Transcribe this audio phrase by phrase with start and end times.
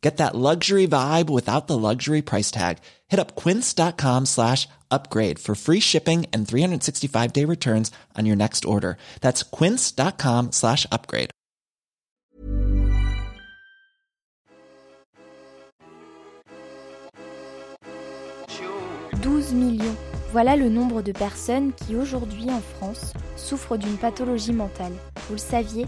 [0.00, 2.78] Get that luxury vibe without the luxury price tag.
[3.08, 8.64] Hit up quince.com slash upgrade for free shipping and 365 day returns on your next
[8.64, 8.96] order.
[9.20, 11.30] That's quince.com slash upgrade.
[19.22, 19.96] 12 millions.
[20.30, 24.92] Voilà le nombre de personnes qui aujourd'hui en France souffrent d'une pathologie mentale.
[25.26, 25.86] Vous le saviez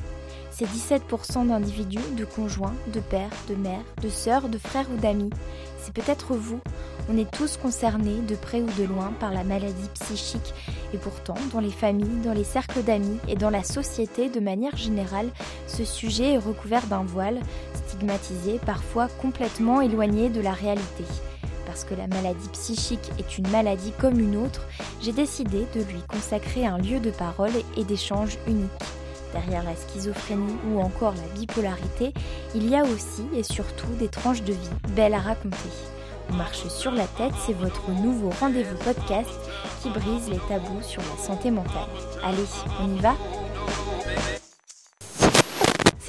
[0.61, 5.31] C'est 17% d'individus, de conjoints, de pères, de mères, de sœurs, de frères ou d'amis.
[5.79, 6.61] C'est peut-être vous.
[7.09, 10.53] On est tous concernés, de près ou de loin, par la maladie psychique.
[10.93, 14.77] Et pourtant, dans les familles, dans les cercles d'amis et dans la société de manière
[14.77, 15.31] générale,
[15.67, 17.41] ce sujet est recouvert d'un voile,
[17.73, 21.05] stigmatisé, parfois complètement éloigné de la réalité
[21.65, 24.67] parce que la maladie psychique est une maladie comme une autre,
[25.01, 29.00] j'ai décidé de lui consacrer un lieu de parole et d'échange unique.
[29.33, 32.13] Derrière la schizophrénie ou encore la bipolarité,
[32.55, 35.57] il y a aussi et surtout des tranches de vie belles à raconter.
[36.31, 39.31] On marche sur la tête, c'est votre nouveau rendez-vous podcast
[39.83, 41.89] qui brise les tabous sur la santé mentale.
[42.23, 42.47] Allez,
[42.81, 43.15] on y va?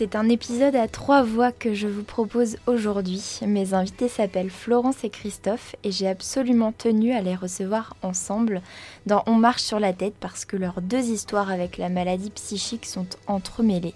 [0.01, 3.37] C'est un épisode à trois voix que je vous propose aujourd'hui.
[3.45, 8.63] Mes invités s'appellent Florence et Christophe et j'ai absolument tenu à les recevoir ensemble
[9.05, 12.87] dans On marche sur la tête parce que leurs deux histoires avec la maladie psychique
[12.87, 13.93] sont entremêlées.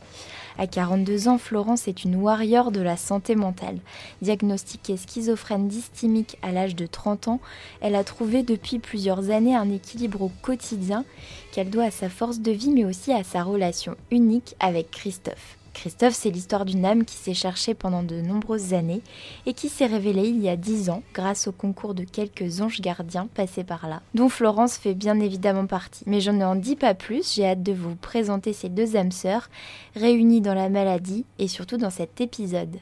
[0.60, 3.80] À 42 ans, Florence est une warrior de la santé mentale.
[4.22, 7.40] Diagnostiquée schizophrène dysthymique à l'âge de 30 ans,
[7.82, 11.04] elle a trouvé depuis plusieurs années un équilibre au quotidien
[11.52, 15.58] qu'elle doit à sa force de vie mais aussi à sa relation unique avec Christophe.
[15.76, 19.02] Christophe, c'est l'histoire d'une âme qui s'est cherchée pendant de nombreuses années
[19.46, 22.82] et qui s'est révélée il y a dix ans grâce au concours de quelques anges
[22.82, 26.04] gardiens passés par là, dont Florence fait bien évidemment partie.
[26.08, 29.50] Mais je n'en dis pas plus, j'ai hâte de vous présenter ces deux âmes sœurs
[29.96, 32.80] réunies dans la maladie et surtout dans cet épisode.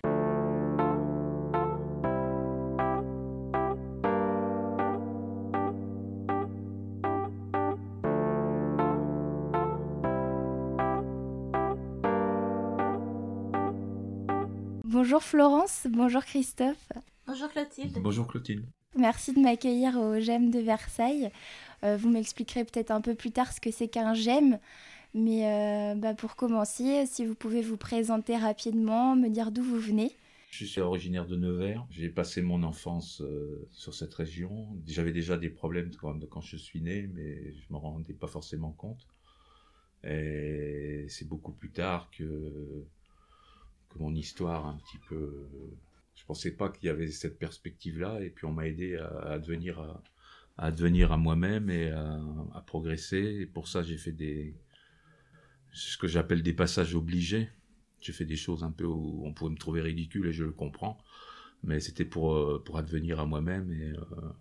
[15.13, 16.91] Bonjour Florence, bonjour Christophe.
[17.27, 17.99] Bonjour Clotilde.
[18.01, 18.65] Bonjour Clotilde.
[18.97, 21.29] Merci de m'accueillir au GEM de Versailles.
[21.83, 24.57] Euh, vous m'expliquerez peut-être un peu plus tard ce que c'est qu'un GEM.
[25.13, 29.77] Mais euh, bah, pour commencer, si vous pouvez vous présenter rapidement, me dire d'où vous
[29.77, 30.13] venez.
[30.49, 31.85] Je suis originaire de Nevers.
[31.91, 34.67] J'ai passé mon enfance euh, sur cette région.
[34.87, 38.25] J'avais déjà des problèmes quand, quand, je suis né, mais je ne m'en rendais pas
[38.25, 39.05] forcément compte.
[40.03, 42.83] Et c'est beaucoup plus tard que
[43.99, 45.47] mon histoire un petit peu.
[46.15, 50.01] Je pensais pas qu'il y avait cette perspective-là, et puis on m'a aidé à, devenir
[50.57, 53.39] à, devenir à moi-même et à, progresser.
[53.41, 54.55] Et pour ça, j'ai fait des
[55.71, 57.49] ce que j'appelle des passages obligés.
[57.99, 60.51] J'ai fait des choses un peu où on pouvait me trouver ridicule et je le
[60.51, 60.97] comprends,
[61.63, 64.33] mais c'était pour pour advenir à moi-même et euh,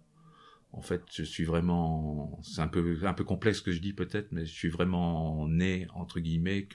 [0.73, 3.93] en fait, je suis vraiment, c'est un peu un peu complexe ce que je dis
[3.93, 6.67] peut-être, mais je suis vraiment né entre guillemets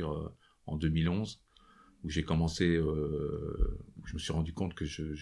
[0.68, 1.42] en 2011
[2.04, 5.14] où j'ai commencé, euh, je me suis rendu compte que je,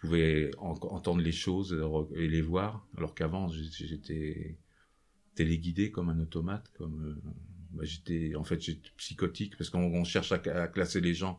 [0.00, 1.78] pouvais en, entendre les choses
[2.14, 4.56] et les voir, alors qu'avant j'étais
[5.34, 7.30] téléguidé comme un automate, comme euh,
[7.72, 11.38] bah, j'étais en fait j'étais psychotique parce qu'on cherche à, classer les gens.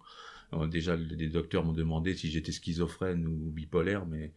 [0.52, 4.34] Alors, déjà les docteurs m'ont demandé si j'étais schizophrène ou bipolaire, mais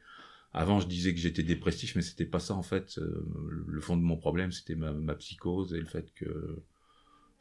[0.53, 2.99] avant je disais que j'étais dépressif, mais c'était pas ça en fait.
[2.99, 3.27] Euh,
[3.67, 6.63] le fond de mon problème c'était ma, psychose et le fait que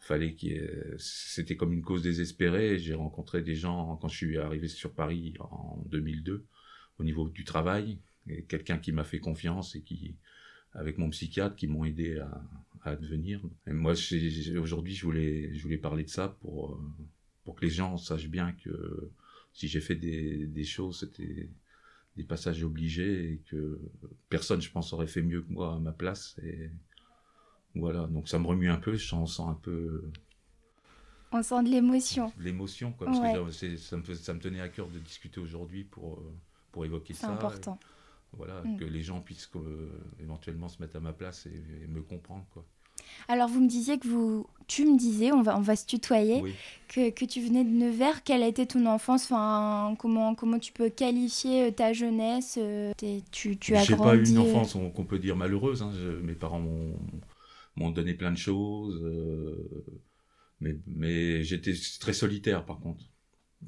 [0.08, 2.80] fallait ait- c'était comme une cause désespérée.
[2.80, 6.46] J'ai rencontré des gens quand je suis arrivé sur Paris en 2002
[7.00, 10.16] au niveau du travail et quelqu'un qui m'a fait confiance et qui
[10.74, 12.44] avec mon psychiatre qui m'ont aidé à,
[12.84, 13.42] à devenir.
[13.68, 13.94] Et moi
[14.58, 16.80] aujourd'hui je voulais je voulais parler de ça pour
[17.44, 19.12] pour que les gens sachent bien que
[19.54, 21.50] si j'ai fait des, des choses c'était
[22.18, 23.80] des passages obligés et que
[24.30, 26.40] personne je pense aurait fait mieux que moi à ma place
[27.76, 30.04] voilà, donc ça me remue un peu, je sens, un peu
[31.32, 32.32] On sent de l'émotion.
[32.40, 33.34] l'émotion, quoi, parce Ouais.
[33.34, 36.34] que c'est- ça, me, ça me tenait à cœur de discuter aujourd'hui pour, euh,
[36.72, 37.32] pour évoquer C'est ça.
[37.32, 37.78] important.
[38.34, 38.78] Et Voilà, Mm.
[38.78, 39.90] que les gens puissent euh,
[40.20, 42.66] éventuellement se mettre à ma place et, et me comprendre, quoi.
[43.28, 44.48] Alors, vous me disiez que vous.
[44.68, 46.54] Tu me disais, on va, on va se tutoyer, Oui.
[46.88, 48.24] que, que tu venais de Nevers.
[48.24, 49.26] Quelle a été ton enfance?
[49.26, 52.92] Enfin, comment, comment tu peux qualifier euh, ta jeunesse euh,
[53.32, 54.04] tu, tu as grandi.
[54.04, 55.82] pas eu une euh, enfance qu'on qu'on peut dire malheureuse.
[55.84, 55.92] hein.
[55.94, 56.94] Je- mes parents m'ont
[57.76, 59.86] m'ont donné plein de choses, euh,
[60.60, 63.04] mais, mais j'étais très solitaire par contre.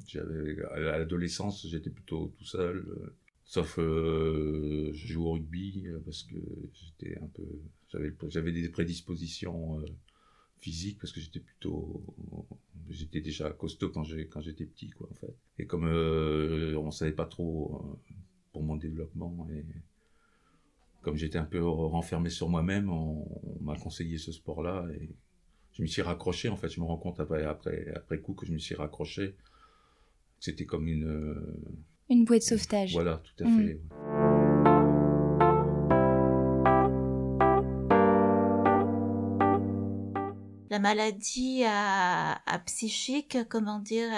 [0.06, 3.14] J'avais à l'adolescence, j'étais plutôt tout seul, euh,
[3.44, 6.36] sauf euh, je jouais au rugby euh, parce que
[6.72, 7.42] j'étais un peu,
[7.90, 9.82] j'avais j'avais des prédispositions
[10.60, 12.04] physiques parce que j'étais plutôt,
[12.90, 15.34] j'étais déjà costaud quand j'ai quand j'étais petit quoi en fait.
[15.58, 17.98] Et comme euh, on savait pas trop
[18.52, 19.64] pour mon développement et
[21.02, 25.10] comme j'étais un peu renfermé sur moi-même, on, on m'a conseillé ce sport-là et
[25.72, 26.48] je m'y suis raccroché.
[26.48, 29.34] En fait, je me rends compte après, après, après coup que je me suis raccroché.
[30.40, 31.04] C'était comme une.
[31.08, 31.56] euh,
[32.10, 32.92] Une bouée de sauvetage.
[32.92, 33.56] Voilà, tout à Mm.
[33.56, 33.80] fait.
[40.78, 44.12] La maladie à, psychique, comment dire,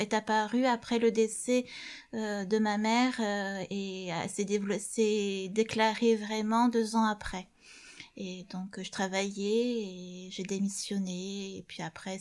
[0.00, 1.66] est apparue après le décès
[2.14, 7.46] euh, de ma mère euh, et euh, s'est déclarée vraiment deux ans après.
[8.16, 12.18] Et donc je travaillais et j'ai démissionné et puis après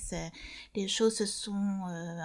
[0.75, 1.81] les choses se sont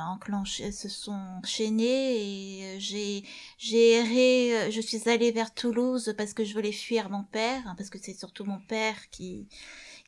[0.07, 3.25] enclenchées, se sont enchaînées et j'ai
[3.57, 7.75] j'ai erré, je suis allée vers Toulouse parce que je voulais fuir mon père hein,
[7.77, 9.49] parce que c'est surtout mon père qui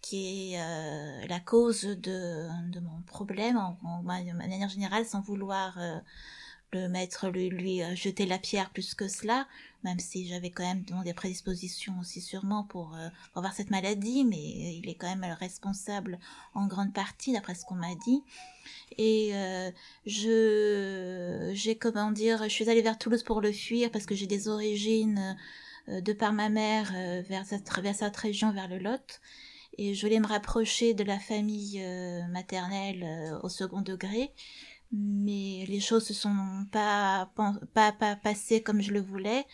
[0.08, 2.48] qui est euh, la cause de,
[2.80, 3.56] mon problème.
[3.56, 5.98] En, de manière générale sans vouloir euh,
[6.72, 9.48] le mettre lui, euh, jeter la pierre plus que cela
[9.82, 14.76] même si j'avais quand même des prédispositions aussi sûrement pour, euh, avoir cette maladie mais
[14.76, 16.20] il est quand même responsable
[16.54, 18.22] en grande partie d'après ce qu'on m'a dit.
[18.98, 19.32] Et
[20.06, 24.26] je j'ai comment dire je suis allée vers Toulouse pour le fuir parce que j'ai
[24.26, 25.36] des origines
[25.88, 26.92] de par ma mère
[27.28, 29.20] vers cette région vers le Lot
[29.76, 34.32] et je voulais me rapprocher de la famille euh, maternelle euh, au second degré.
[34.92, 37.28] Mais les choses se sont pas,
[37.74, 39.44] pas pas passées comme je le voulais.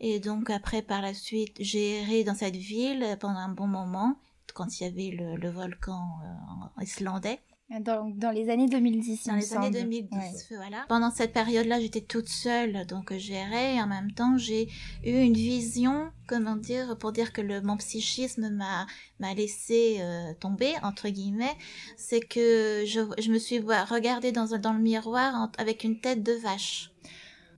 [0.00, 4.16] Et donc après par la suite j'ai erré dans cette ville pendant un bon moment
[4.54, 7.40] quand il y avait le, volcan euh, islandais
[7.80, 9.78] Dans, dans les années 2010, il dans les années semble.
[9.84, 10.10] 2010,
[10.50, 10.56] Ouais.
[10.56, 10.86] voilà.
[10.88, 13.74] Pendant cette période-là, j'étais toute seule, donc euh, j'errais.
[13.74, 14.68] Et en même temps, j'ai
[15.04, 18.86] eu une vision, comment dire, pour dire que le, mon psychisme m'a
[19.20, 21.56] m'a laissé euh, tomber entre guillemets.
[21.98, 26.22] C'est que je, je me suis regardée dans dans le miroir en- avec une tête
[26.22, 26.90] de vache.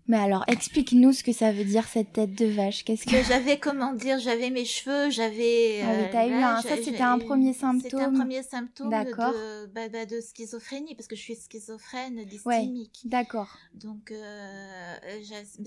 [0.08, 2.85] Mais alors, explique-nous ce que ça veut dire cette tête de vache.
[2.85, 5.82] Qu'est-ce que Que j'avais, comment dire, j'avais mes cheveux, j'avais.
[5.82, 8.14] Ah oui, euh, t'as eu un- ça, c'était un premier C'était un symptôme.
[8.19, 9.32] premier symptôme D'accord.
[9.32, 13.02] de, bah, bah, de schizophrénie, parce que je suis schizophrène dysthymique.
[13.04, 13.57] D'accord.
[13.75, 14.97] Donc, euh,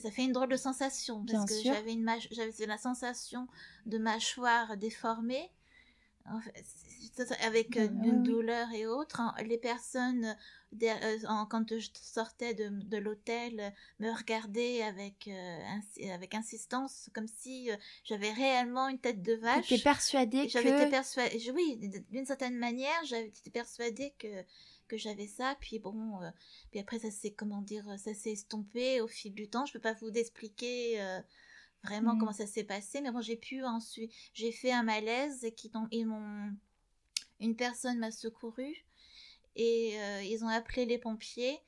[0.02, 3.48] ça fait une drôle de sensation parce Bien que j'avais une j'avais la sensation
[3.86, 5.50] de mâchoire déformée.
[6.32, 6.64] En fait,
[7.46, 8.24] avec euh, Ouais, une ouais.
[8.24, 10.34] douleur et autres, En- les personnes euh,
[11.50, 17.72] quand je sortais de, de l'hôtel euh, me regardaient avec euh, avec insistance, comme si
[17.72, 19.68] euh, j'avais réellement une tête de vache.
[19.68, 20.90] J'étais persuadée J'avais été que...
[20.90, 21.80] persuadée, oui,
[22.12, 24.44] d'une certaine manière, j'avais été persuadée que
[24.90, 26.30] que j'avais ça, puis bon, euh,
[26.72, 29.66] puis après ça s'est comment dire, ça s'est estompé au fil du temps.
[29.66, 31.20] Je peux pas vous expliquer euh,
[31.84, 32.20] vraiment Mhm.
[32.20, 35.72] comment ça s'est passé, mais bon, j'ai pu ensuite, j'ai fait un malaise et qui
[35.92, 36.52] ils m'ont,
[37.40, 38.86] une personne m'a secouru
[39.56, 41.60] et euh, ils ont appelé les pompiers.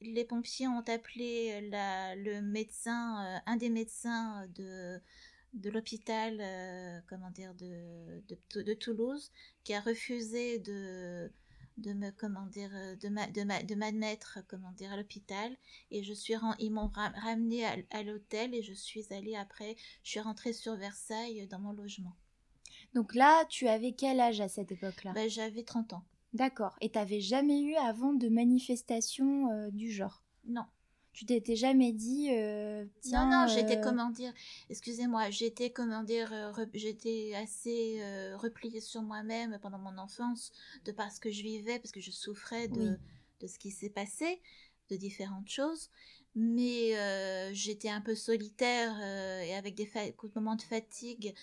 [0.00, 5.00] Les pompiers ont appelé la, le médecin, euh, un des médecins de
[5.54, 9.32] de l'hôpital, euh, comment dire, de, de, de Toulouse,
[9.64, 11.30] qui a refusé de,
[11.78, 15.56] de me, comment dire, euh, de ma- de ma- de m'admettre, comment dire, à l'hôpital.
[15.90, 19.76] Et je suis, ils m'ont ra- ramené à, à l'hôtel et je suis allée après,
[20.04, 22.16] je suis rentrée sur Versailles dans mon logement.
[22.94, 25.12] Donc là, tu avais quel âge à cette époque-là?
[25.14, 26.04] Ben, j'avais 30 ans.
[26.32, 26.76] D'accord.
[26.80, 30.22] Et t'avais jamais eu avant de manifestations euh, du genre?
[30.46, 30.64] Non.
[31.12, 32.28] Tu t'étais jamais dit,
[33.00, 33.24] tiens.
[33.24, 34.34] Non, non, j'étais comment dire,
[34.68, 36.30] excusez-moi, j'étais comment dire,
[36.74, 38.02] j'étais assez
[38.34, 40.52] repliée sur moi-même pendant mon enfance,
[40.84, 42.98] de parce que je vivais, parce que je souffrais de,
[43.40, 44.42] de ce qui s'est passé,
[44.90, 45.88] de différentes choses
[46.36, 46.92] mais
[47.54, 49.00] j'étais un peu solitaire
[49.42, 49.90] et avec des
[50.34, 51.34] moments de fatigue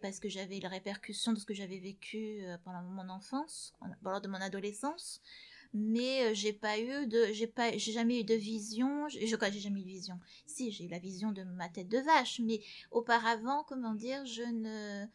[0.00, 4.28] parce que j'avais les répercussions de ce que j'avais vécu pendant mon enfance, pendant de
[4.28, 5.20] mon adolescence.
[5.74, 9.08] Mais j'ai pas eu de, j'ai pas, j'ai jamais eu de vision.
[9.08, 10.20] Je, j'ai jamais eu de vision.
[10.46, 12.60] Si, j'ai eu la vision de ma tête de vache, mais
[12.90, 15.06] auparavant, comment dire, je ne,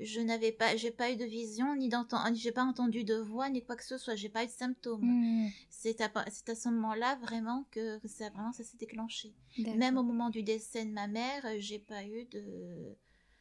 [0.00, 3.48] je n'avais pas, j'ai pas eu de vision, ni d'entendre, j'ai pas entendu de voix,
[3.50, 5.04] ni quoi que ce soit, j'ai pas eu de symptômes.
[5.04, 5.48] Hmm.
[5.68, 9.32] C'est à, c'est à ce moment-là vraiment que, ça, vraiment, ça s'est déclenché.
[9.58, 12.96] Même au moment du décès de ma mère, j'ai pas eu de,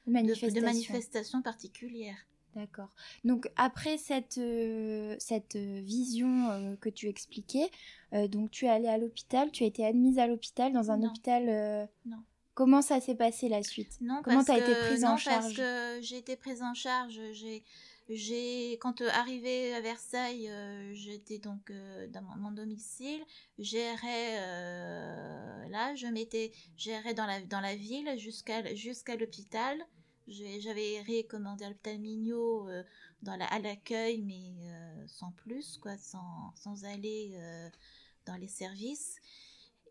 [0.10, 2.18] manifestation, de, manifestation particulière.
[2.56, 2.89] D'accord.
[3.24, 7.70] Donc après cette, euh, cette euh, vision euh, que tu expliquais,
[8.30, 11.88] donc tu es allée à l'hôpital, tu as été admise à l'hôpital dans un hôpital.
[12.06, 12.18] Non.
[12.56, 14.01] Comment ça s'est passé la suite?
[14.01, 17.22] Non, Comment tu as été prise en charge parce que j'ai été prise en charge.
[17.32, 17.63] J'ai,
[18.10, 20.51] j'ai, quand euh, arrivé à Versailles,
[20.92, 21.72] j'étais donc
[22.10, 23.22] dans mon, domicile.
[23.60, 24.38] J'irais
[25.70, 29.78] là, je m'étais, j'irais dans la dans la ville jusqu'à jusqu'à l'hôpital.
[30.30, 31.04] J'avais
[31.58, 32.70] dire, l'hôpital Mignot
[33.22, 37.38] dans la, à l'accueil, mais sans plus, quoi, sans sans aller
[38.26, 39.18] dans les services.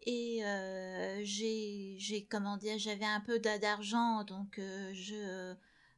[0.03, 5.55] Et euh, j'ai, comment dire, j'avais un peu d'argent, donc euh, je,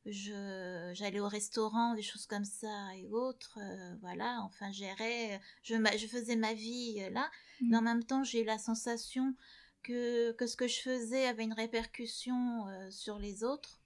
[0.06, 3.58] je, j'allais au restaurant, des choses comme ça et autres.
[3.60, 7.30] Euh, voilà, enfin, gérais, je, je faisais ma vie là.
[7.60, 7.84] Mais en mmh.
[7.84, 9.34] même temps, j'ai eu la sensation
[9.82, 13.79] que, que ce que je faisais avait une répercussion sur les autres.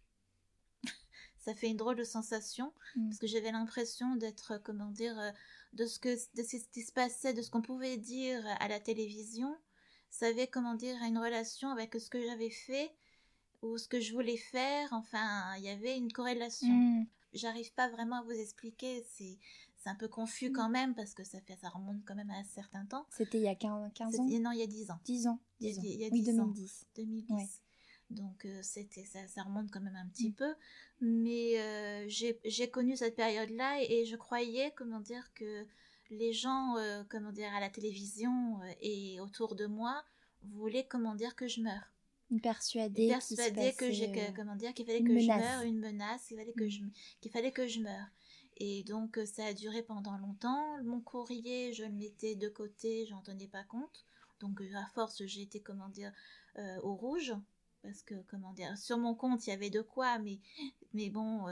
[1.45, 3.09] Ça fait une drôle de sensation mmh.
[3.09, 5.17] parce que j'avais l'impression d'être, comment dire,
[5.75, 8.81] de ce que, de ce qui se passait, de ce qu'on pouvait dire à la
[8.81, 9.57] télévision
[10.15, 12.93] savait comment dire une relation avec ce que j'avais fait
[13.63, 14.89] ou ce que je voulais faire.
[14.93, 16.69] Enfin, il y avait une corrélation.
[16.69, 17.07] Mm.
[17.33, 19.05] J'arrive pas vraiment à vous expliquer.
[19.11, 19.39] C'est
[19.77, 22.39] c'est un peu confus quand même parce que ça fait ça remonte quand même à
[22.39, 23.07] un certain temps.
[23.11, 23.75] C'était il y a 15,
[24.19, 24.25] ans?
[24.41, 24.99] Non, il y a 10 ans.
[25.05, 25.39] 10 ans.
[25.61, 26.87] Il y a, 10 oui, 2010.
[26.97, 27.63] 2010.
[28.11, 30.35] Donc euh, c'était ça, ça remonte quand même un petit mm.
[30.35, 30.55] peu.
[31.01, 35.67] Mais euh, j'ai connu cette période-là et, je croyais, comment dire, que
[36.11, 40.05] les gens, euh, comment dire, à la télévision et autour de moi
[40.43, 41.91] voulait comment dire que je meure.
[42.43, 46.55] Persuadée persuadée que j'ai comment dire qu'il fallait que je meure une menace qu'il fallait
[46.55, 46.81] que je
[47.21, 48.07] qu'il fallait que je meure.
[48.57, 50.83] Et donc ça a duré pendant longtemps.
[50.85, 54.05] Mon courrier je le mettais de côté j'en tenais pas compte.
[54.41, 56.13] Donc à force j'ai été comment dire
[56.83, 57.35] au rouge
[57.85, 60.41] parce que comment dire sur mon compte il y avait de quoi mais
[60.93, 61.47] mais bon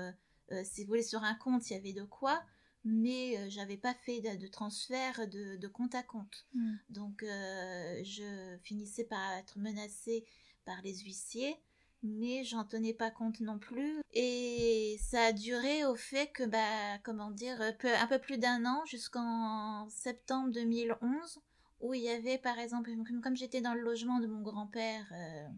[0.64, 2.42] si vous voulez sur un compte il y avait de quoi
[2.84, 6.46] mais euh, j'avais pas fait de, transfert de, compte à compte.
[6.54, 6.74] Hmm.
[6.90, 10.24] Donc euh, je finissais par être menacée
[10.64, 11.56] par les huissiers,
[12.02, 14.00] mais j'en tenais pas compte non plus.
[14.12, 18.84] Et ça a duré au fait que, bah, comment dire, un peu plus d'un an,
[18.86, 21.40] jusqu'en septembre 2011,
[21.80, 22.90] où il y avait, par exemple,
[23.22, 25.48] comme j'étais dans le logement de mon grand-père, euh,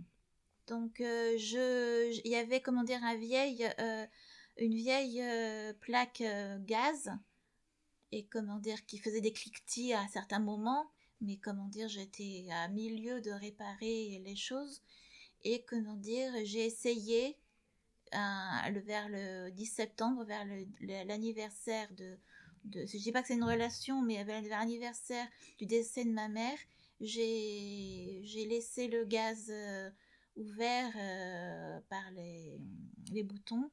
[0.67, 3.69] donc je, il y avait, comment dire, un vieil
[4.57, 7.11] une vieille euh, plaque euh, gaz
[8.13, 10.91] et comment dire qui faisait des cliquetis à certains moments
[11.21, 14.83] mais comment dire j'étais à milieu de réparer les choses
[15.43, 17.37] et comment dire j'ai essayé
[18.13, 20.45] vers le 10 septembre vers
[20.81, 22.17] l'anniversaire de,
[22.65, 25.27] de je dis pas que c'est une relation mais vers l'anniversaire
[25.59, 26.59] du décès de ma mère
[27.01, 29.53] j'ai laissé le gaz
[30.37, 30.93] euh, ouvert
[31.89, 32.59] par les,
[33.13, 33.71] les boutons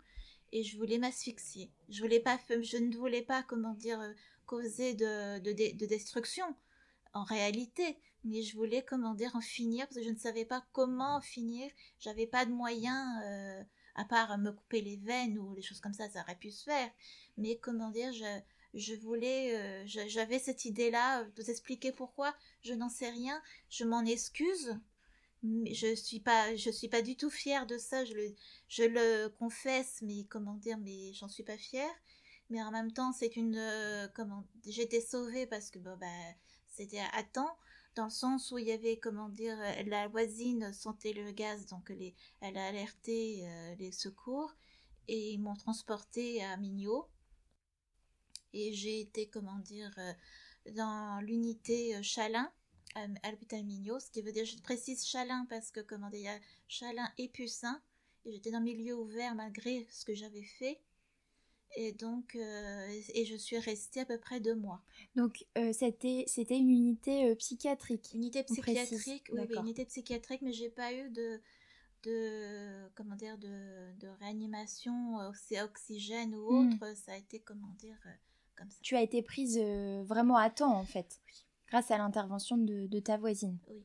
[0.52, 1.72] et je voulais m'asphyxier.
[1.90, 4.14] Je voulais pas, je ne voulais pas, comment dire, euh,
[4.46, 6.46] causer de, de, destruction
[7.14, 10.66] en réalité, mais je voulais, comment dire, en finir parce que je ne savais pas
[10.74, 11.70] comment en finir.
[12.00, 13.64] J'avais pas de moyens, euh,
[13.96, 16.64] à part me couper les veines ou des choses comme ça, ça aurait pu se
[16.64, 16.92] faire.
[17.38, 18.40] Mais comment dire, je,
[18.74, 24.04] je voulais, euh, j'avais cette idée-là, vous expliquer pourquoi, je n'en sais rien, je m'en
[24.06, 24.78] excuse,
[25.44, 28.36] je suis pas je suis pas du tout fière de ça je le
[28.68, 31.94] je le confesse mais comment dire mais j'en suis pas fière.
[32.50, 36.08] Mais en même temps c'est une euh, comment été sauvée parce que bon bah
[36.68, 37.58] c'était à temps
[37.96, 39.58] dans le sens où il y avait comment dire
[39.88, 44.54] la voisine sentait le gaz donc les elle a alerté euh, les secours
[45.08, 47.08] et ils m'ont transportée à Mignot.
[48.54, 50.14] Et j'ai été comment dire euh,
[50.74, 52.52] dans l'unité Chalin
[53.64, 56.40] Mignot, ce qui veut dire, je précise Chalin parce que, comment dire, il y a
[56.68, 57.82] Chalin et Pussin,
[58.26, 60.80] et j'étais dans un milieu ouvert malgré ce que j'avais fait.
[61.78, 64.82] Et donc, euh, et je suis restée à peu près deux mois.
[65.16, 68.12] Donc, euh, c'était, c'était une unité euh, psychiatrique.
[68.14, 71.40] Unité psychiatrique, oui, oui, unité psychiatrique, mais j'ai pas eu de,
[72.04, 76.74] de comment dire, de, de réanimation oxy- oxygène ou Mm.
[76.74, 76.98] autre.
[76.98, 78.10] Ça a été, comment dire, euh,
[78.58, 78.80] comme ça.
[78.82, 81.22] Tu as été prise euh, vraiment à temps, en fait,
[81.72, 83.58] grâce à l'intervention de, de ta voisine.
[83.70, 83.82] Oui.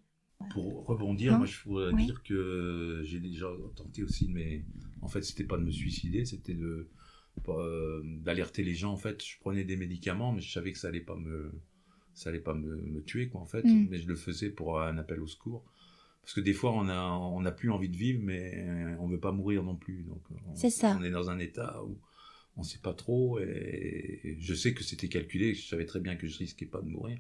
[0.51, 2.05] Pour rebondir, Hein moi je voudrais Oui.
[2.07, 4.63] dire que j'ai déjà tenté aussi, mais
[5.03, 6.89] en fait c'était pas de me suicider, c'était de
[7.49, 8.93] euh, d'alerter les gens.
[8.93, 11.53] En fait, je prenais des médicaments, mais je savais que ça allait pas me
[12.15, 13.87] ça allait pas me, me tuer quoi en fait, Mm.
[13.91, 15.65] mais je le faisais pour un appel au secours.
[16.23, 17.01] Parce que des fois on a
[17.37, 18.67] on n'a plus envie de vivre, mais
[19.01, 20.03] on veut pas mourir non plus.
[20.05, 20.97] Donc on, C'est ça.
[20.99, 21.99] on est dans un état où
[22.57, 26.27] on sait pas trop et je sais que c'était calculé, je savais très bien que
[26.27, 27.19] je risquais pas de mourir.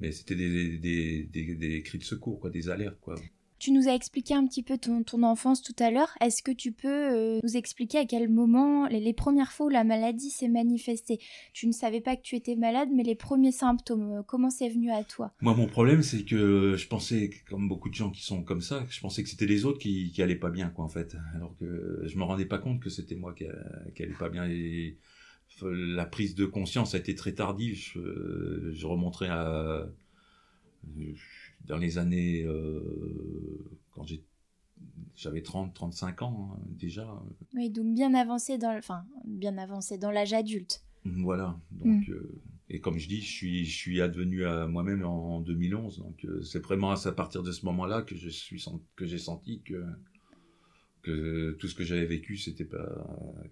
[0.00, 3.14] Mais c'était des, des, des, des cris de secours, quoi, des alertes, quoi.
[3.58, 6.10] Tu nous as expliqué un petit peu ton, ton enfance tout à l'heure.
[6.20, 9.68] Est-ce que tu peux euh, nous expliquer à quel moment, les, les premières fois où
[9.70, 11.20] la maladie s'est manifestée?
[11.54, 14.68] Tu ne savais pas que tu étais malade, mais les premiers symptômes, euh, comment c'est
[14.68, 15.32] venu à toi?
[15.40, 18.84] Moi, mon problème, c'est que je pensais, comme beaucoup de gens qui sont comme ça,
[18.90, 21.16] je pensais que c'était les autres qui, qui allaient pas bien, quoi, en fait.
[21.34, 23.46] Alors que je me rendais pas compte que c'était moi qui,
[23.94, 24.46] qui allait pas bien.
[24.46, 24.98] Et
[25.62, 27.76] la prise de conscience a été très tardive.
[27.76, 29.88] Je, je remonterai à
[31.66, 34.22] dans les années euh, quand j'ai
[35.16, 37.08] j'avais 30 35 ans hein, déjà
[37.54, 40.82] Oui, donc bien avancé dans, le- enfin, bien avancé dans l'âge adulte.
[41.04, 41.58] Voilà.
[41.70, 45.40] Donc, euh, et comme je dis, je suis, je suis advenu à moi-même en, en
[45.40, 45.98] 2011.
[46.00, 49.18] Donc, euh, c'est vraiment à, partir de ce moment-là que je suis sen- que j'ai
[49.18, 49.82] senti que
[51.06, 52.86] que tout ce que j'avais vécu, c'était pas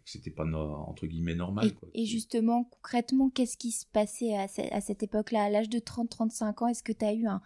[0.05, 0.59] c'était pas no-
[0.89, 1.67] entre guillemets normal.
[1.67, 1.89] Et, quoi.
[1.95, 5.79] et justement, concrètement, qu'est-ce qui se passait à, ce- à cette époque-là, à l'âge de
[5.79, 7.41] 30-35 ans Est-ce que tu as eu un,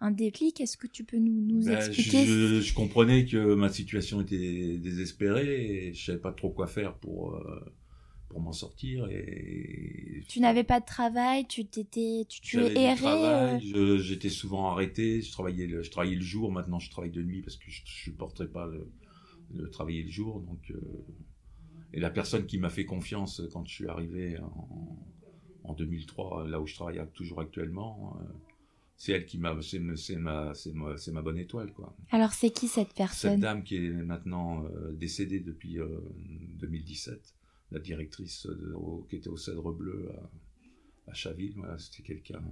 [0.00, 0.60] un déclic?
[0.60, 4.20] Est-ce que tu peux nous, nous Ben, expliquer je, je- je comprenais que ma situation
[4.20, 7.60] était désespérée et je savais pas trop quoi faire pour euh,
[8.28, 12.56] pour m'en sortir et Tu n'avais pas de travail, tu t'étais, tu, tu
[12.96, 17.10] travail, euh, j'étais souvent arrêté, je travaillais, le, je travaillais le jour, maintenant je travaille
[17.10, 18.88] de nuit parce que je ne supporterais pas le,
[19.54, 20.40] le travailler le jour.
[20.40, 20.80] Donc, euh,
[21.92, 24.98] et la personne qui m'a fait confiance quand je suis arrivé en,
[25.64, 28.24] en 2003, là où je travaille toujours actuellement, euh,
[28.96, 31.94] c'est elle qui m'a, c'est, c'est ma, c'est ma, c'est ma bonne étoile, quoi.
[32.10, 33.40] Alors, c'est qui cette Cette personne?
[33.40, 36.00] dame qui est maintenant euh, décédée depuis euh,
[36.60, 37.34] 2017,
[37.72, 40.10] la directrice de- au- qui était au Cèdre Bleu
[41.06, 42.42] à, à Chaville, voilà, c'était quelqu'un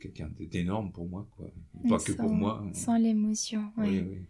[0.00, 1.50] quelqu'un d'énorme pour moi, quoi.
[1.88, 2.64] Pas que Sans- pour moi.
[2.74, 4.00] Sans l'émotion, oui.
[4.00, 4.26] Oui, oui.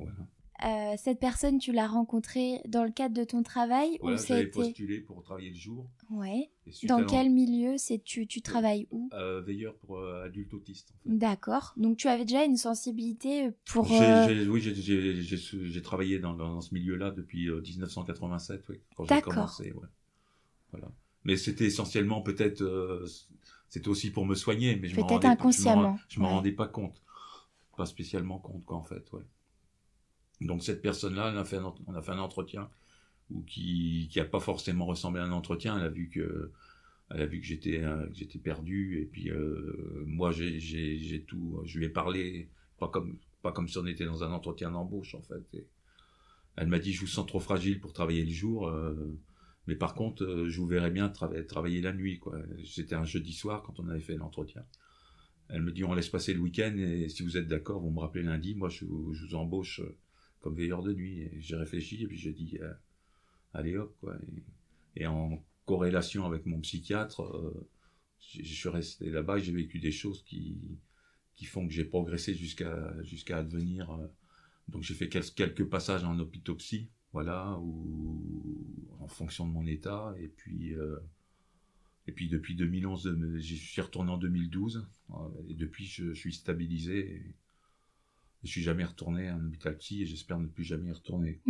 [0.00, 0.16] Voilà.
[0.62, 4.46] Euh, cette personne, tu l'as rencontrée dans le cadre de ton travail Voilà, ou j'avais
[4.46, 5.88] postulé pour travailler le jour.
[6.10, 6.50] Ouais.
[6.86, 9.08] Dans quel milieu c'est tu tu travailles où?
[9.14, 10.92] Euh, veilleur pour euh, adultes autistes.
[11.06, 11.16] En fait.
[11.16, 11.72] D'accord.
[11.78, 13.90] Donc tu avais déjà une sensibilité pour.
[13.90, 19.32] Euh, oui, j'ai- travaillé dans, dans ce milieu-là depuis euh, 1987, oui, quand j'ai D'accord.
[19.32, 19.72] commencé.
[19.72, 19.88] Ouais.
[20.72, 20.88] Voilà.
[21.24, 23.06] Mais c'était essentiellement peut-être, euh,
[23.70, 26.24] c'était aussi pour me soigner, mais je me Peut-être rendais pas- inconsciemment, rend- Je me
[26.26, 26.30] ouais.
[26.30, 27.02] rendais pas compte,
[27.78, 29.22] pas spécialement compte, quoi, en fait, ouais.
[30.40, 32.68] Donc cette personne-là, on a fait un, entretien
[33.30, 35.78] ou qui qui a pas forcément ressemblé à un entretien.
[35.78, 36.50] Elle a vu que
[37.10, 41.60] elle a vu que j'étais euh, j'étais perdu et puis euh, moi j'ai tout.
[41.64, 42.48] Je lui ai parlé
[42.78, 45.64] pas comme pas comme si on était dans un entretien d'embauche en fait.
[46.56, 48.94] Elle m'a dit je vous sens trop fragile pour travailler le jour, euh,
[49.66, 52.38] mais par contre euh, je vous verrais bien trava- travailler la nuit quoi.
[52.64, 54.64] C'était un jeudi soir quand on avait fait l'entretien.
[55.48, 58.00] Elle me dit on laisse passer le week-end et si vous êtes d'accord vous me
[58.00, 58.54] rappelez lundi.
[58.54, 59.96] Moi je vous, je vous embauche euh,
[60.40, 61.28] comme veilleur de nuit.
[61.38, 62.72] J'ai réfléchi et puis j'ai dit euh,
[63.54, 64.16] allez hop quoi.
[64.96, 67.68] Et, en corrélation avec mon psychiatre, euh,
[68.20, 70.78] je suis resté là-bas et j'ai vécu des choses qui
[71.36, 73.90] qui font que j'ai progressé jusqu'à jusqu'à advenir.
[73.90, 74.06] euh,
[74.68, 78.56] donc j'ai fait quel- quelques passages en hôpitopsie, voilà, ou
[79.00, 80.14] en fonction de mon état.
[80.20, 80.74] Et puis
[82.10, 85.14] et puis depuis 2011, euh, j'y suis retourné en 2012 euh,
[85.48, 87.22] et depuis je, suis stabilisé.
[88.42, 91.40] Je suis jamais retourné à un hôpital psy et j'espère ne plus jamais y retourner.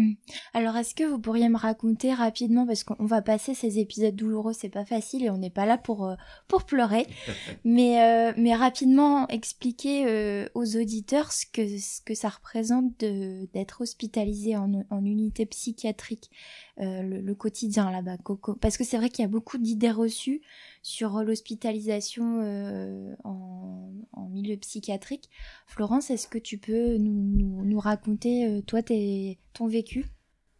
[0.54, 4.52] Alors est-ce que vous pourriez me raconter rapidement parce qu'on va passer ces épisodes douloureux,
[4.52, 6.16] c'est pas facile et on n'est pas là pour euh,
[6.48, 7.06] pour pleurer,
[7.64, 13.82] mais euh, mais rapidement expliquer euh, aux auditeurs ce que ce que ça représente d'être
[13.82, 16.30] hospitalisé en, en unité psychiatrique,
[16.78, 18.54] le, le quotidien là-bas, Coco.
[18.54, 20.40] Parce que c'est vrai qu'il y a beaucoup d'idées reçues
[20.82, 23.92] sur l'hospitalisation euh, en,
[24.30, 25.28] milieu psychiatrique.
[25.66, 30.06] Florence, est-ce que tu peux nous, nous, raconter, euh, toi, tes, ton vécu?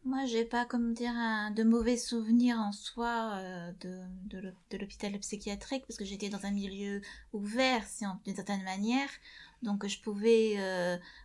[0.04, 1.12] Moi, j'ai pas, comme dire,
[1.54, 4.00] de mauvais souvenirs en soi euh, de,
[4.70, 7.00] de l'hôpital psychiatrique parce que j'étais dans un milieu
[7.32, 7.84] ouvert,
[8.24, 9.08] d'une certaine manière.
[9.62, 10.56] Donc je pouvais,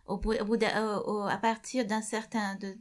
[0.06, 2.76] au, au, à partir d'un certain, de,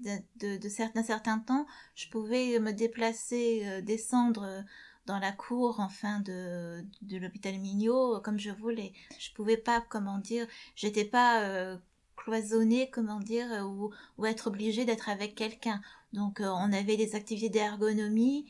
[0.58, 4.66] de, certain, temps, je pouvais me déplacer, descendre
[5.06, 8.94] dans la cour, enfin, de, de l'hôpital Mignot, comme je voulais.
[9.20, 11.78] Je pouvais pas, comment dire, j'étais pas euh,
[12.16, 15.82] cloisonnée, comment dire, ou, ou être obligée d'être avec quelqu'un.
[16.14, 18.46] Donc on avait des activités d'ergonomie,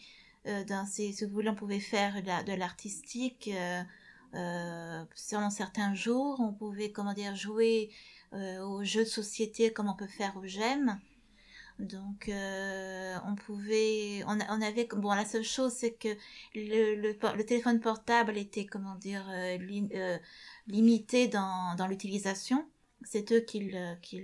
[0.45, 3.49] dans si vous voulez, on pouvait faire de l'artistique.
[4.35, 7.89] Euh, selon certains jours, on pouvait, comment dire, jouer
[8.33, 10.99] euh, aux jeux de société comme on peut faire au GEM.
[11.79, 16.09] Donc, euh, on pouvait, on, on, avait, bon, la seule chose, c'est que
[16.53, 17.11] le,
[17.43, 19.25] téléphone portable était, comment dire,
[20.67, 22.65] limité dans, dans l'utilisation
[23.05, 23.71] c'est eux qui,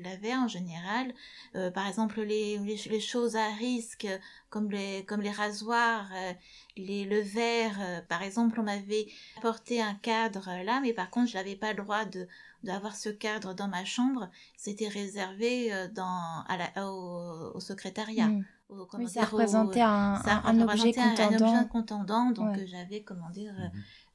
[0.03, 1.13] l'avaient en général.
[1.55, 4.07] Euh, par exemple, les, les, choses à risque,
[4.49, 6.33] comme les, comme les rasoirs, euh,
[6.75, 11.29] les, le verre, euh, par exemple, on m'avait apporté un cadre là, mais par contre,
[11.29, 12.27] je n'avais pas le droit de
[12.63, 14.29] d'avoir ce cadre dans ma chambre.
[14.55, 18.27] C'était réservé dans, à la, au, secrétariat.
[18.27, 18.45] Hmm.
[18.69, 21.65] oui, ça représentait un, un, objet contendant.
[21.65, 23.55] contendant, donc j'avais, comment dire,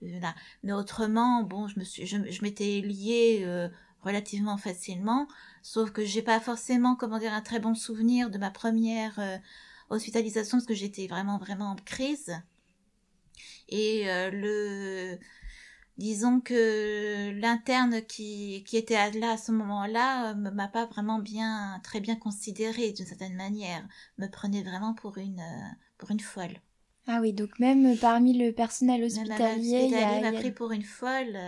[0.01, 0.21] mhm.
[0.21, 0.33] là.
[0.63, 3.69] Mais autrement, bon, je me suis, je, je m'étais liée
[4.07, 5.27] relativement facilement,
[5.63, 9.37] sauf que j'ai pas forcément, comment dire, un très bon souvenir de ma première euh,
[9.91, 12.41] hospitalisation parce que j'étais vraiment vraiment en crise.
[13.69, 15.19] Et euh, le
[15.99, 21.19] disons que l'interne qui, qui était là à ce moment-là ne euh, m'a pas vraiment
[21.19, 23.87] bien très bien considérée d'une certaine manière,
[24.19, 25.43] me prenait vraiment pour une
[25.99, 26.61] pour une folle.
[27.09, 31.39] Ah oui, donc même parmi le personnel hospitalier, il m'a pris pour une folle.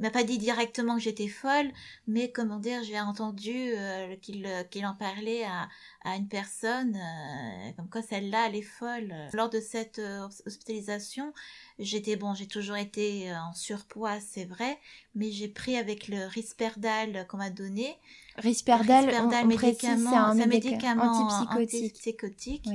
[0.00, 1.70] Il m'a pas dit directement que j'étais folle,
[2.08, 5.68] mais comment dire, j'ai entendu euh, qu'il euh, qu'il en parlait à,
[6.02, 9.14] à une personne, euh, comme quoi celle-là, elle est folle.
[9.32, 10.00] Lors de cette
[10.46, 11.32] hospitalisation,
[11.78, 14.80] j'étais bon, j'ai toujours été en surpoids, c'est vrai,
[15.14, 17.96] mais j'ai pris avec le risperdal qu'on m'a donné.
[18.36, 22.68] Risperdal, risperdal on, médicament, c'est un, médicament antipsychotique.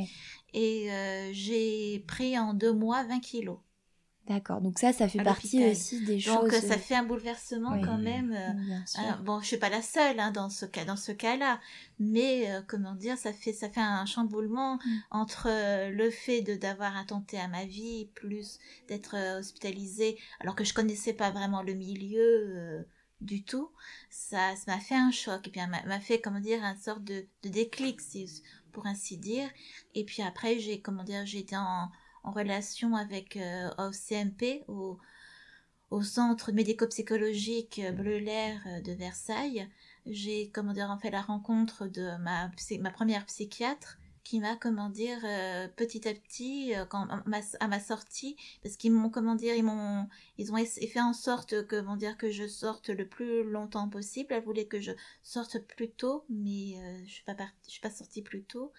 [0.53, 0.89] Et
[1.33, 3.57] j'ai pris en deux mois 20 kilos.
[4.29, 6.35] D'accord, donc ça, ça fait partie aussi des choses.
[6.35, 8.31] Donc ça fait un bouleversement quand même.
[8.31, 11.59] Euh, bon, je suis pas la seule hein, dans ce cas, dans ce cas-là,
[11.97, 14.99] mais euh, comment dire, ça fait ça fait un chamboulement mm.
[15.09, 20.63] entre euh, le fait de d'avoir attenté à ma vie, plus d'être hospitalisée, alors que
[20.63, 22.85] je connaissais pas vraiment le milieu
[23.21, 23.71] du tout.
[24.11, 27.25] Ça, ça m'a fait un choc et puis m'a fait comment dire un sorte de,
[27.41, 27.99] de déclic,
[28.73, 29.49] pour ainsi dire.
[29.95, 31.89] Et puis après, j'ai comment dire, j'ai été en
[32.23, 34.99] en relation avec euh, au CMP, au,
[36.03, 39.67] Centre médico-psychologique Bleu-L'air euh, de Versailles.
[40.05, 42.51] J'ai, comment dire, fait la rencontre de ma,
[42.91, 48.91] première psychiatre qui m'a, comment dire, euh, petit à petit, à ma sortie, parce qu'ils
[48.91, 52.89] m'ont, comment dire, ils m'ont, ils ont fait en sorte, comment dire, que je sorte
[52.89, 54.27] le plus longtemps possible.
[54.31, 54.91] Elle voulait que je
[55.23, 56.75] sorte plus tôt, mais
[57.07, 57.23] je suis
[57.67, 58.71] suis pas sortie plus tôt.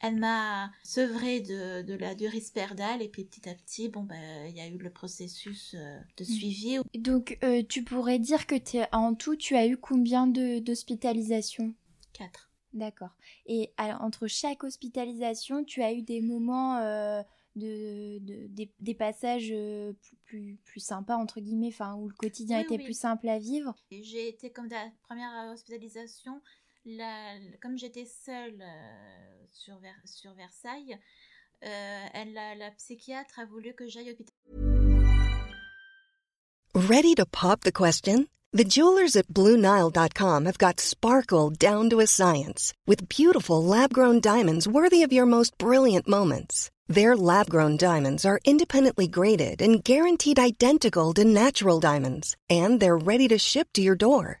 [0.00, 4.46] Elle m'a sevré de, de la du risperdal et puis petit à petit, bon ben,
[4.48, 6.26] il y a eu le processus euh, de mm.
[6.26, 6.78] suivi.
[6.94, 8.54] Donc euh, tu pourrais dire que
[8.94, 11.74] en tout, tu as eu combien d'hospitalisations?
[12.12, 12.50] Quatre.
[12.74, 13.16] D'accord.
[13.46, 17.22] Et entre chaque hospitalisation, tu as eu des moments euh,
[17.56, 18.18] de,
[18.78, 19.54] des, passages
[20.24, 23.74] plus, plus, sympas entre guillemets, enfin où le quotidien était plus simple à vivre?
[23.90, 26.42] J'ai été comme la première hospitalisation,
[26.96, 30.96] la, comme j'étais seule euh, sur, Ver sur Versailles,
[31.64, 34.34] euh, elle, la, la psychiatre a voulu que j'aille hôpital.
[36.74, 38.28] Ready to pop the question?
[38.52, 44.66] The jewelers at BlueNile.com have got sparkle down to a science with beautiful lab-grown diamonds
[44.66, 46.70] worthy of your most brilliant moments.
[46.88, 53.28] Their lab-grown diamonds are independently graded and guaranteed identical to natural diamonds, and they're ready
[53.28, 54.40] to ship to your door.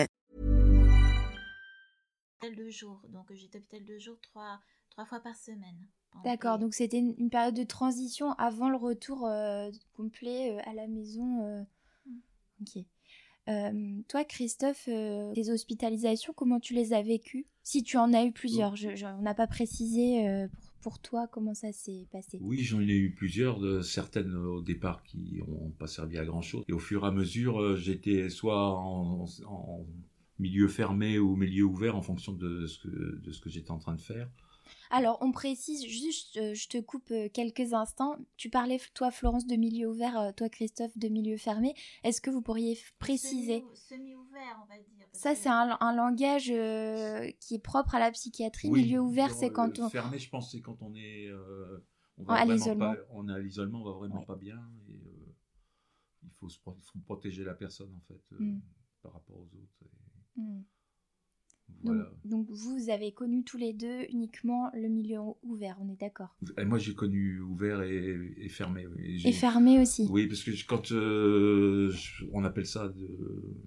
[2.49, 3.01] De jour.
[3.09, 5.77] Donc j'étais hôpital de jour trois, trois fois par semaine.
[6.25, 10.87] D'accord, donc c'était une, période de transition avant le retour euh, complet euh, à la
[10.87, 11.45] maison.
[11.45, 11.63] Euh.
[12.05, 12.17] Mm.
[12.61, 12.83] Ok.
[13.49, 17.45] Euh, toi, Christophe, euh, tes hospitalisations, comment tu les as vécues?
[17.63, 20.99] Si tu en as eu plusieurs, je, je- on n'a pas précisé euh, pour, pour
[20.99, 22.37] toi comment ça s'est passé.
[22.41, 26.41] Oui, j'en ai eu plusieurs, de, certaines au départ qui n'ont pas servi à grand
[26.41, 26.63] chose.
[26.67, 29.85] Et au fur et à mesure, euh, j'étais soit en, en
[30.41, 33.77] milieu fermé ou milieu ouvert en fonction de ce que, de ce que j'étais en
[33.79, 34.29] train de faire.
[34.89, 38.17] Alors, on précise juste, euh, je te coupe euh, quelques instants.
[38.37, 41.73] Tu parlais, toi, Florence, de milieu ouvert, euh, toi, Christophe, de milieu fermé.
[42.03, 43.59] Est-ce que vous pourriez préciser?
[43.59, 45.07] Semi- Semi-ouvert, on va dire.
[45.11, 48.69] parce Ça, que- c'est un, un langage euh, qui est propre à la psychiatrie.
[48.69, 49.89] Oui, milieu ouvert, c'est quand on...
[49.89, 51.27] Fermé, je pense, c'est quand on est...
[51.27, 51.85] euh,
[52.17, 52.93] on À vraiment l'isolement.
[52.93, 54.25] pas- On est à l'isolement, on va vraiment Ouais.
[54.25, 54.59] pas bien.
[54.89, 55.33] Et, euh,
[56.23, 58.61] il faut, se pro- faut protéger la personne, en fait, euh, Mm.
[59.01, 59.83] par rapport aux autres.
[59.85, 59.89] Et
[60.35, 60.65] Donc,
[61.83, 62.11] voilà.
[62.25, 66.35] donc, vous avez connu tous les deux uniquement le milieu ouvert, on est d'accord?
[66.57, 68.85] Et moi, j'ai connu ouvert et, et fermé.
[68.87, 69.21] oui.
[69.25, 70.07] Et fermé aussi.
[70.09, 71.91] Oui, parce que quand euh,
[72.33, 73.57] on appelle ça de,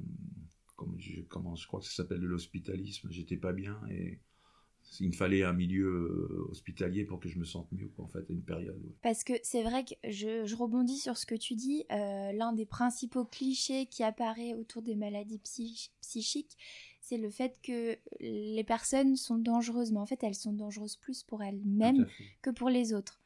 [0.76, 4.20] comme je, comment je crois que ça s'appelle de l'hospitalisme, j'étais pas bien et
[5.00, 8.08] il me fallait un milieu euh, hospitalier pour que je me sente mieux, quoi, en
[8.08, 8.76] fait, à une période.
[8.84, 8.92] ouais.
[9.02, 11.84] Parce que c'est vrai que je, je rebondis sur ce que tu dis.
[11.90, 16.56] euh, L'un des principaux clichés qui apparaît autour des maladies psych- psychiques,
[17.00, 19.90] c'est le fait que les personnes sont dangereuses.
[19.92, 22.06] Mais en fait, elles sont dangereuses plus pour elles-mêmes
[22.42, 23.20] que pour les autres.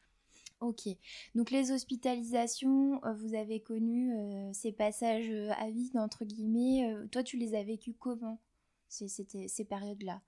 [0.61, 0.89] Ok.
[1.37, 6.93] Donc les hospitalisations, euh, vous avez connu euh, ces passages à vide, entre guillemets.
[7.13, 8.41] toi, tu les as vécus comment
[8.89, 10.21] ces, c'était- ces périodes-là?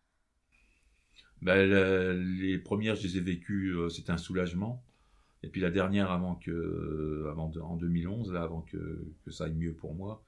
[1.42, 4.83] Ben, la- les premières, je les ai vécues, euh, c'était un soulagement.
[5.42, 9.44] Et puis la dernière, avant que, avant de- en 2011, là, avant que, que ça
[9.44, 10.22] aille mieux pour moi,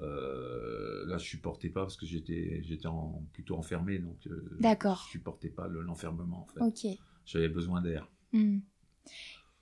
[0.00, 5.02] euh, là, je supportais pas parce que j'étais, j'étais en- plutôt enfermé, donc euh, D'accord.
[5.06, 6.46] je supportais pas le- l'enfermement.
[6.58, 6.90] En fait.
[6.92, 6.98] Ok.
[7.26, 8.08] J'avais besoin d'air.
[8.32, 8.58] Hmm.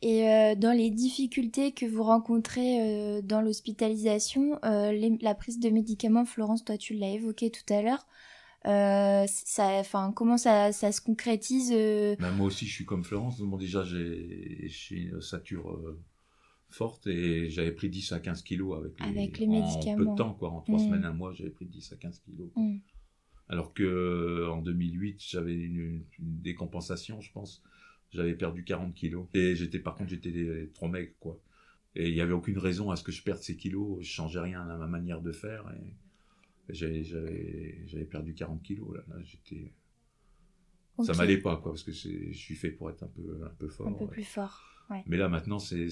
[0.01, 2.81] Et euh, dans les difficultés que vous rencontrez
[3.19, 7.73] euh, dans l'hospitalisation, euh, les- la prise de médicaments, Florence, toi tu l'as évoqué tout
[7.73, 8.07] à l'heure,
[8.67, 13.05] euh, ça, enfin, comment ça, ça se concrétise euh, Ben, moi aussi, je suis comme
[13.05, 13.41] Florence.
[13.41, 15.99] Bon, déjà, j'ai une ossature euh,
[16.69, 20.13] forte et j'avais pris 10 à 15 kilos avec les, Avec les en peu médicaments.
[20.13, 20.51] de temps, quoi.
[20.51, 20.85] En 3 Mm.
[20.85, 22.49] semaines, un mois, j'avais pris 10 à 15 kilos.
[22.57, 22.79] hmm,
[23.49, 27.63] Alors que en 2008, j'avais une, une décompensation, je pense.
[28.11, 29.27] J'avais perdu 40 kilos.
[29.35, 31.39] Et j'étais, par contre, j'étais trop maigre, quoi.
[31.95, 33.99] Et il n'y avait aucune raison à ce que je perde ces kilos.
[34.03, 35.65] Je changeais rien à ma manière de faire.
[35.77, 35.95] Et
[36.71, 38.95] j'avais, perdu 40 kilos.
[38.95, 39.73] Là, Là, j'étais,
[41.05, 43.69] ça m'allait pas, quoi, parce que je suis fait pour être un peu, un peu
[43.69, 43.89] fort.
[43.89, 44.11] un peu ouais.
[44.11, 44.65] plus fort.
[44.91, 45.03] Ouais.
[45.07, 45.91] Mais là, maintenant, c'est,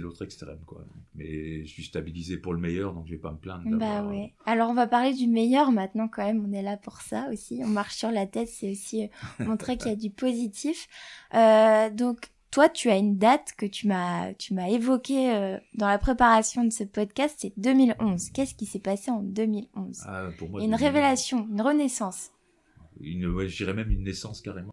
[0.00, 0.84] l'autre extrême, quoi.
[1.14, 3.64] Mais je suis stabilisé pour le meilleur, donc je vais pas me plaindre.
[3.78, 4.34] Bah ouais.
[4.44, 6.44] Alors on va parler du meilleur maintenant quand même.
[6.44, 7.62] On est là pour ça aussi.
[7.64, 10.88] On marche sur la tête, c'est aussi euh, montrer qu'il y a du positif.
[11.32, 15.88] Euh, donc toi, tu as une date que tu m'as tu m'as évoquée euh, dans
[15.88, 17.34] la préparation de ce podcast.
[17.38, 18.30] C'est 2011.
[18.30, 22.30] Qu'est-ce qui s'est passé en 2011 Ah, pour moi, Une 2000, révélation, une renaissance.
[23.00, 24.72] Une, ouais, je dirais même une naissance carrément.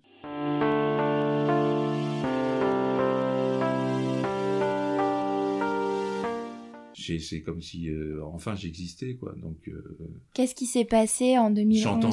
[7.24, 9.34] C'est comme si euh, enfin j'existais quoi.
[9.42, 9.98] Donc euh,
[10.34, 12.10] Qu'est-ce qui s'est passé en 2011 j'entends,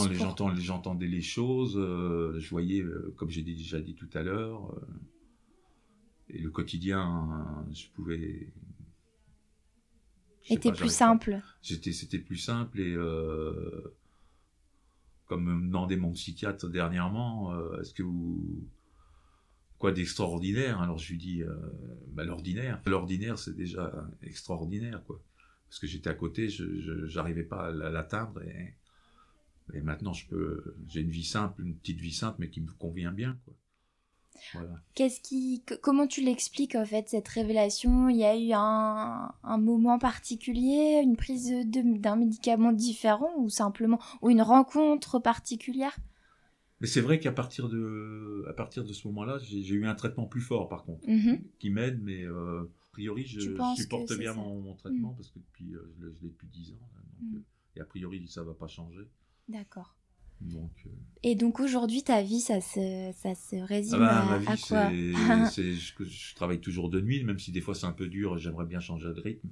[0.47, 1.77] pour- j'entendais les choses.
[1.77, 2.83] euh, je voyais,
[3.17, 4.75] comme j'ai déjà dit tout à l'heure,
[6.31, 8.53] et le quotidien, je pouvais.
[10.43, 11.41] je était pas, plus simple.
[11.62, 13.97] C'était plus simple et euh,
[15.27, 18.69] comme me demandait mon psychiatre dernièrement, euh, est-ce que vous
[19.79, 20.81] quoi d'extraordinaire?
[20.81, 21.55] Alors je lui dis, euh,
[22.09, 22.83] bah, l'ordinaire.
[22.87, 25.23] L'ordinaire, c'est déjà extraordinaire, quoi.
[25.69, 28.75] Parce que j'étais à côté, je, j'arrivais pas à l'atteindre et,
[29.75, 32.73] et maintenant je peux, j'ai une vie simple, une petite vie simple, mais qui me
[32.73, 33.55] convient bien, quoi.
[34.55, 34.70] Voilà.
[34.94, 38.09] Qu'est-ce qui, que- comment tu l'expliques en fait cette révélation?
[38.09, 43.98] Il y a eu un, un moment particulier, une prise d'un médicament différent ou simplement
[44.22, 45.96] ou une rencontre particulière?
[46.81, 50.27] Mais c'est vrai qu'à partir de, à partir de ce moment-là, j'ai, eu un traitement
[50.27, 51.09] plus fort, par contre.
[51.09, 51.40] Mhm.
[51.59, 53.40] qui m'aide, mais euh, a priori, je
[53.74, 55.16] supporte bien mon, mon traitement Mm.
[55.16, 56.88] parce que depuis, euh, je l'ai- je l'ai depuis 10 ans.
[56.94, 57.37] là, donc, Mm.
[57.37, 57.40] euh,
[57.77, 59.09] et a priori, ça va pas changer.
[59.48, 59.96] D'accord.
[60.40, 60.90] Donc, euh,
[61.24, 64.57] Et donc aujourd'hui ta vie ça se ça se ah résume ben, à, ma à
[64.57, 64.90] quoi
[65.46, 68.38] c'est, je, je travaille toujours de nuit, même si des fois c'est un peu dur.
[68.38, 69.48] J'aimerais bien changer de rythme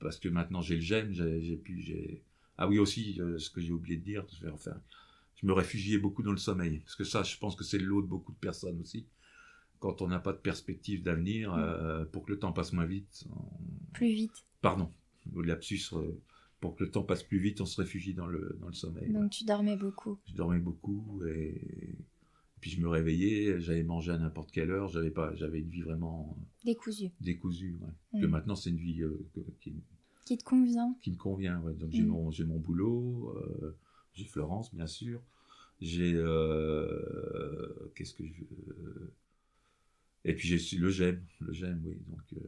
[0.00, 2.22] parce que maintenant j'ai le gène, j'ai, pu, j'ai.
[2.58, 4.80] Ah oui aussi, euh, ce que j'ai oublié de dire, je vais refaire.
[5.40, 7.84] Je me réfugiais beaucoup dans le sommeil parce que ça, je pense que c'est le
[7.86, 9.06] lot de beaucoup de personnes aussi.
[9.78, 11.58] Quand on n'a pas de perspective d'avenir, Mm.
[11.60, 14.44] euh, pour que le temps passe moins vite, on- Plus vite.
[14.60, 14.90] pardon,
[15.32, 15.90] le lapsus,
[16.60, 19.10] pour que le temps passe plus vite, on se réfugie dans le, dans le sommeil.
[19.12, 20.18] Donc tu dormais beaucoup.
[20.26, 21.94] Je dormais beaucoup et,
[22.60, 25.82] puis je me réveillais, j'allais manger à n'importe quelle heure, j'avais pas, j'avais une vie
[25.82, 27.10] vraiment Décousu.
[27.20, 27.78] décousue.
[27.80, 28.18] ouais.
[28.18, 28.22] Mm.
[28.22, 29.24] Que maintenant c'est une vie euh,
[29.60, 29.74] qui,
[30.24, 30.96] Qui te convient.
[31.00, 31.74] Qui me convient, ouais.
[31.74, 32.08] Donc j'ai Mm.
[32.08, 33.76] mon, j'ai mon boulot, euh,
[34.14, 35.22] j'ai Florence, bien sûr.
[35.80, 36.12] J'ai.
[36.14, 38.32] euh, Qu'est-ce que je.
[40.24, 41.96] Et puis j'ai le j'aime, le j'aime, oui.
[42.08, 42.42] Donc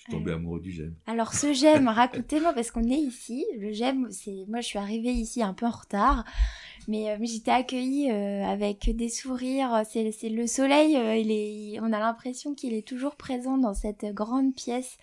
[0.00, 0.94] je suis tombé amoureux du j'aime.
[1.06, 3.44] Alors ce j'aime, racontez-moi parce qu'on est ici.
[3.58, 6.24] Le j'aime, c'est moi je suis arrivée ici un peu en retard,
[6.88, 9.82] mais euh, j'étais accueillie euh, avec des sourires.
[9.88, 14.96] C'est le soleil, euh, on a l'impression qu'il est toujours présent dans cette grande pièce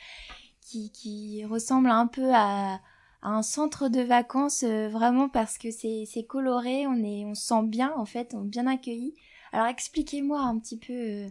[0.62, 2.81] qui, ressemble un peu à,
[3.21, 7.63] un centre de vacances, euh, vraiment parce que c'est coloré, on est, on se sent
[7.63, 9.15] bien en fait, on est bien accueilli.
[9.51, 11.27] Alors expliquez-moi un petit peu.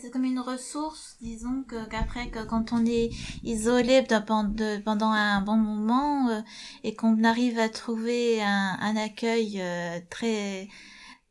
[0.00, 3.10] C'est comme une ressource, disons que qu'après que quand on est
[3.44, 6.40] isolé de- de- pendant un bon moment euh,
[6.82, 10.68] et qu'on arrive à trouver un, un accueil euh, très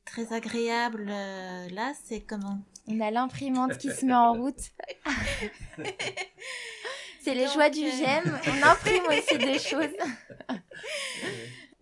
[0.06, 4.60] très agréable euh, là, c'est comme on- On a l'imprimante qui se met en route.
[7.24, 8.40] C'est les Donc, joies du j'aime.
[8.48, 9.94] On imprime aussi des choses.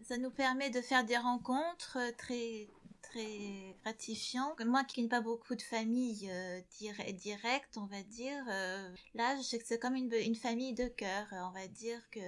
[0.07, 2.67] ça nous permet de faire des rencontres très
[3.09, 4.59] très gratifiantes.
[4.61, 9.35] Moi qui n'ai pas beaucoup de famille euh, dire- directe, on va dire, euh, là
[9.37, 11.27] je sais que c'est comme une, une famille de cœur.
[11.33, 12.19] Euh, On va dire que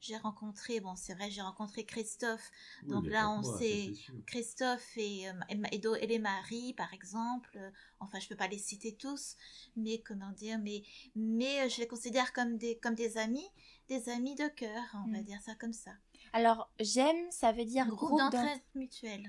[0.00, 2.50] j'ai rencontré, bon c'est vrai, j'ai rencontré Christophe.
[2.82, 3.92] Oui, Donc là on sait.
[4.26, 7.50] Christophe et, euh, et, et les maris par exemple.
[7.56, 9.36] Euh, Enfin je peux pas les citer tous,
[9.76, 10.82] mais comment dire, mais
[11.14, 13.46] mais euh, je les considère comme des comme des amis,
[13.88, 15.24] des amis de cœur, on va Mm.
[15.24, 15.92] dire ça comme ça.
[16.32, 19.28] Alors, j'aime, ça veut dire Groupe groupe d'entraide mutuelle.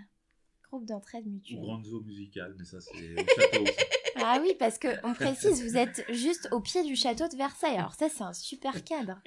[0.77, 1.61] Groupe d'entraide Ou mutuelle.
[1.61, 3.65] grande zoo musicale, mais ça c'est au château.
[3.65, 3.71] ça.
[4.25, 7.75] Ah oui, parce que on précise, vous êtes juste au pied du château de Versailles.
[7.77, 9.19] Alors ça, c'est un super cadre.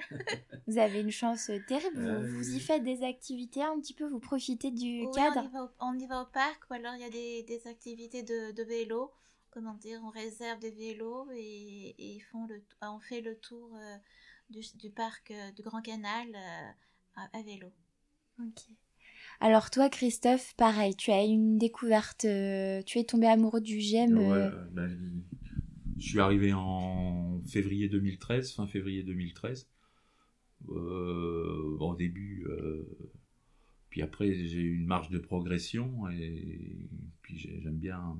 [0.68, 2.00] Vous avez une chance terrible.
[2.00, 5.10] Vous, Euh, vous y faites des activités un petit peu, vous profitez du Oui, on
[5.10, 5.44] cadre.
[5.44, 7.66] y, va au, on y va au parc ou alors il y a des, des
[7.66, 9.10] activités de, de vélo.
[9.50, 13.96] Comment dire, on réserve des vélos et, font le, on fait le tour euh,
[14.50, 16.70] du, du parc euh, du Grand Canal euh,
[17.16, 17.68] à, à vélo.
[18.40, 18.62] Ok.
[19.40, 23.76] Alors toi, Christophe, pareil, tu as eu une découverte, euh, tu es tombé amoureux du.
[23.76, 25.22] Ouais, euh, euh, ben,
[25.98, 29.68] je suis arrivé en février 2013, fin février 2013.
[30.70, 32.46] Euh, au début,
[33.90, 36.88] puis après j'ai eu une marge de progression et
[37.22, 38.16] puis j'ai- j'aime bien,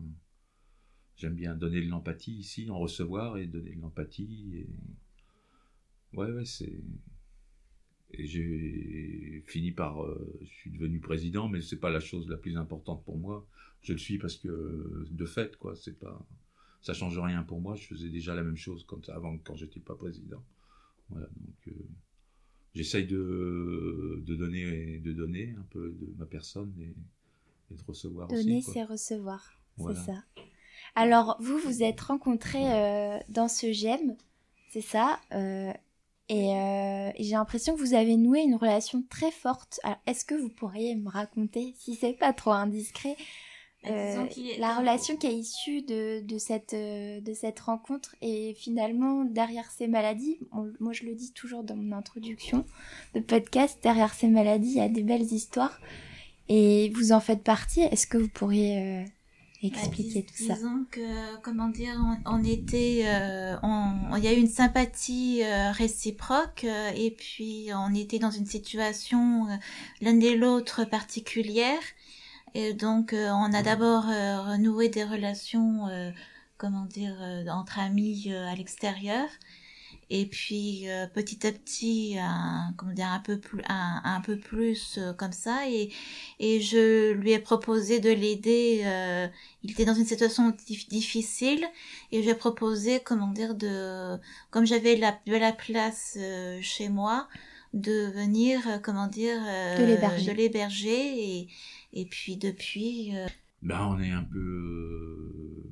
[1.16, 4.50] j'aime bien donner de l'empathie ici, en recevoir et donner de l'empathie.
[4.54, 6.16] Et...
[6.16, 6.80] Ouais, ouais, c'est.
[8.12, 10.02] Et j'ai fini par.
[10.04, 13.46] euh, je suis devenu président, mais c'est pas la chose la plus importante pour moi.
[13.82, 15.74] Je le suis parce que de fait, quoi.
[15.76, 16.24] C'est pas.
[16.82, 17.74] Ça change rien pour moi.
[17.76, 20.42] Je faisais déjà la même chose quand, avant, quand j'étais pas président.
[21.10, 21.68] Voilà, donc.
[21.68, 21.72] euh,
[22.74, 26.94] J'essaye de, de donner de donner un peu de ma personne et,
[27.70, 29.50] et de recevoir Donner, c'est recevoir.
[29.78, 29.98] Voilà.
[29.98, 30.24] C'est ça.
[30.94, 34.16] Alors, vous, vous êtes rencontrés euh, dans ce GEM,
[34.68, 35.18] c'est ça
[36.28, 39.78] Et, euh, et j'ai l'impression que vous avez noué une relation très forte.
[39.84, 43.16] Alors, est-ce que vous pourriez me raconter, si c'est pas trop indiscret,
[43.84, 44.26] Bah, euh,
[44.58, 49.70] la relation qui est issue de, de, cette, euh, de cette rencontre et finalement derrière
[49.70, 52.64] ces maladies, on- moi je le dis toujours dans mon introduction
[53.14, 55.78] de podcast, derrière ces maladies il y a des belles histoires
[56.48, 57.82] et vous en faites partie.
[57.82, 59.04] Est-ce que vous pourriez euh,
[59.66, 61.94] expliquer Bah, tout ça Disons que, comment dire,
[62.26, 67.10] on, on était, euh, on- il y a eu une sympathie euh, réciproque euh, et
[67.10, 69.56] puis on était dans une situation euh,
[70.00, 71.80] l'un et l'autre particulière.
[72.54, 76.10] Et donc euh, on a d'abord euh, renoué des relations, euh,
[76.56, 79.28] comment dire, euh, entre amis euh, à l'extérieur.
[80.08, 84.38] Et puis euh, petit à petit, un, comment dire, un peu plus, un, un peu
[84.38, 85.68] plus euh, comme ça.
[85.68, 85.90] Et,
[86.38, 88.82] et je lui ai proposé de l'aider.
[88.84, 89.26] euh,
[89.64, 91.64] il était dans une situation dif- difficile
[92.12, 94.16] et je lui ai proposé, comment dire, de,
[94.50, 97.28] comme j'avais la, de la place euh, chez moi,
[97.74, 100.30] de venir, euh, comment dire, euh, De l'héberger.
[100.30, 101.48] de l'héberger et,
[101.92, 103.26] et puis depuis, euh,
[103.62, 105.70] Ben, on est un peu euh,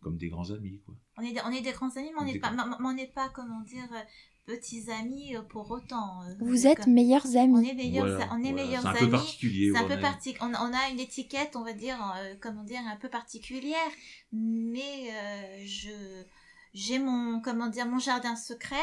[0.00, 0.94] comme des grands amis, quoi.
[1.18, 3.28] On est, des- on est des grands amis, mais on n'est pas, on n'est pas,
[3.30, 4.00] comment dire, euh,
[4.46, 6.22] petits amis euh, pour autant.
[6.22, 7.68] euh, Vous êtes comme- meilleurs on amis.
[7.70, 8.64] est meilleurs, Voilà, on est voilà.
[8.66, 9.00] meilleurs C'est un amis.
[9.00, 9.70] peu particulier.
[9.72, 12.34] C'est un on peu est- parti, on, on a une étiquette, on va dire, euh,
[12.40, 13.76] comment dire, un peu particulière,
[14.32, 15.90] mais euh, je,
[16.74, 18.76] j'ai mon, comment dire, mon jardin secret,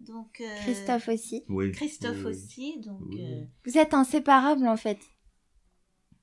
[0.00, 1.44] donc euh, Christophe aussi.
[1.48, 3.44] Oui, Christophe oui, aussi, donc Oui, euh.
[3.64, 4.98] Vous êtes inséparables en fait.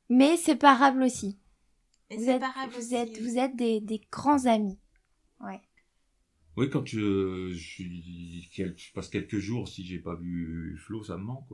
[0.10, 1.40] Mais séparables aussi.
[2.12, 4.78] Vous c'est êtes, pareil vous aussi, êtes, vous êtes des, des grands amis.
[5.44, 5.62] Ouais.
[6.56, 7.84] Oui, quand je, je,
[8.76, 11.48] je passe quelques jours, si j'ai pas vu Flo, ça me manque.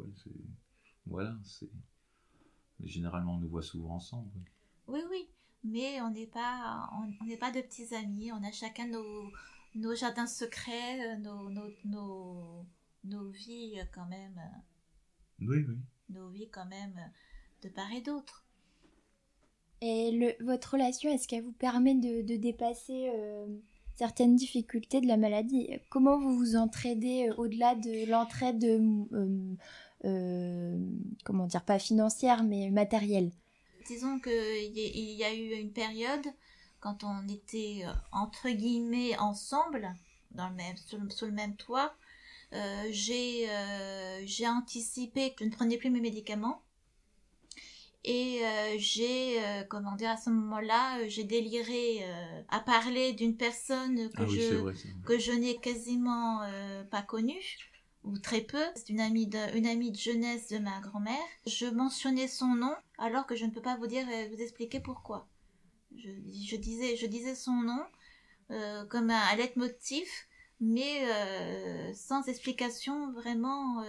[1.06, 1.70] Voilà, c'est.
[2.84, 4.30] Généralement, on nous voit souvent ensemble.
[4.88, 5.28] Oui, oui,
[5.64, 6.90] mais on n'est pas,
[7.22, 8.32] on n'est pas de petits amis.
[8.32, 9.32] On a chacun nos,
[9.76, 12.66] nos jardins secrets, euh, nos, nos, nos,
[13.04, 14.40] nos vies quand même.
[15.42, 15.78] Oui, oui.
[16.10, 17.00] Nos vies quand même
[17.62, 18.46] de part et d'autre.
[19.82, 23.48] Et le, votre relation, est-ce qu'elle vous permet de, de dépasser euh,
[24.00, 25.70] certaines difficultés de la maladie.
[25.90, 29.56] Comment vous vous entraidez euh, au-delà de l'entraide, euh,
[30.06, 30.80] euh,
[31.26, 33.32] comment dire, pas financière, mais matérielle?
[33.88, 36.26] Disons qu'il y, a eu une période
[36.80, 37.84] quand on était
[38.14, 39.92] entre guillemets ensemble,
[40.32, 41.94] dans le même, sous, le même toit,
[42.92, 43.48] j'ai
[44.48, 46.62] anticipé que je ne prenais plus mes médicaments
[48.06, 53.36] et euh, j'ai, euh, comment dire, à ce moment-là, j'ai déliré euh, à parler d'une
[53.36, 54.74] personne que Ah oui, je vrai,
[55.06, 57.58] que je n'ai quasiment euh, pas connue
[58.06, 58.64] ou très peu.
[58.76, 61.18] C'est une amie de, une amie de jeunesse de ma grand-mère.
[61.46, 64.80] Je mentionnais son nom alors que je ne peux pas vous dire, euh, vous expliquer
[64.80, 65.28] pourquoi.
[65.98, 67.84] Je, je disais, je disais son nom
[68.52, 70.08] euh, comme un, un leitmotiv,
[70.62, 73.84] mais euh, sans explication vraiment.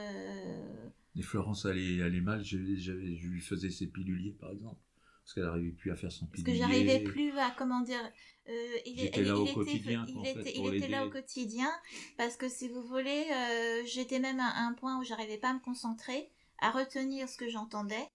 [1.16, 4.80] Et Florence allait, allait mal, je, lui faisais ses piluliers, par exemple.
[5.22, 6.52] Parce qu'elle n'arrivait plus à faire son Parce pilulier.
[6.52, 8.00] que j'arrivais plus à comment dire.
[8.48, 11.70] euh, il, J'étais là au était, quotidien, il était, il était là au quotidien
[12.16, 15.54] parce que si vous voulez, euh, j'étais même à un point où j'arrivais pas à
[15.54, 16.30] me concentrer,
[16.61, 18.08] à retenir ce que j'entendais.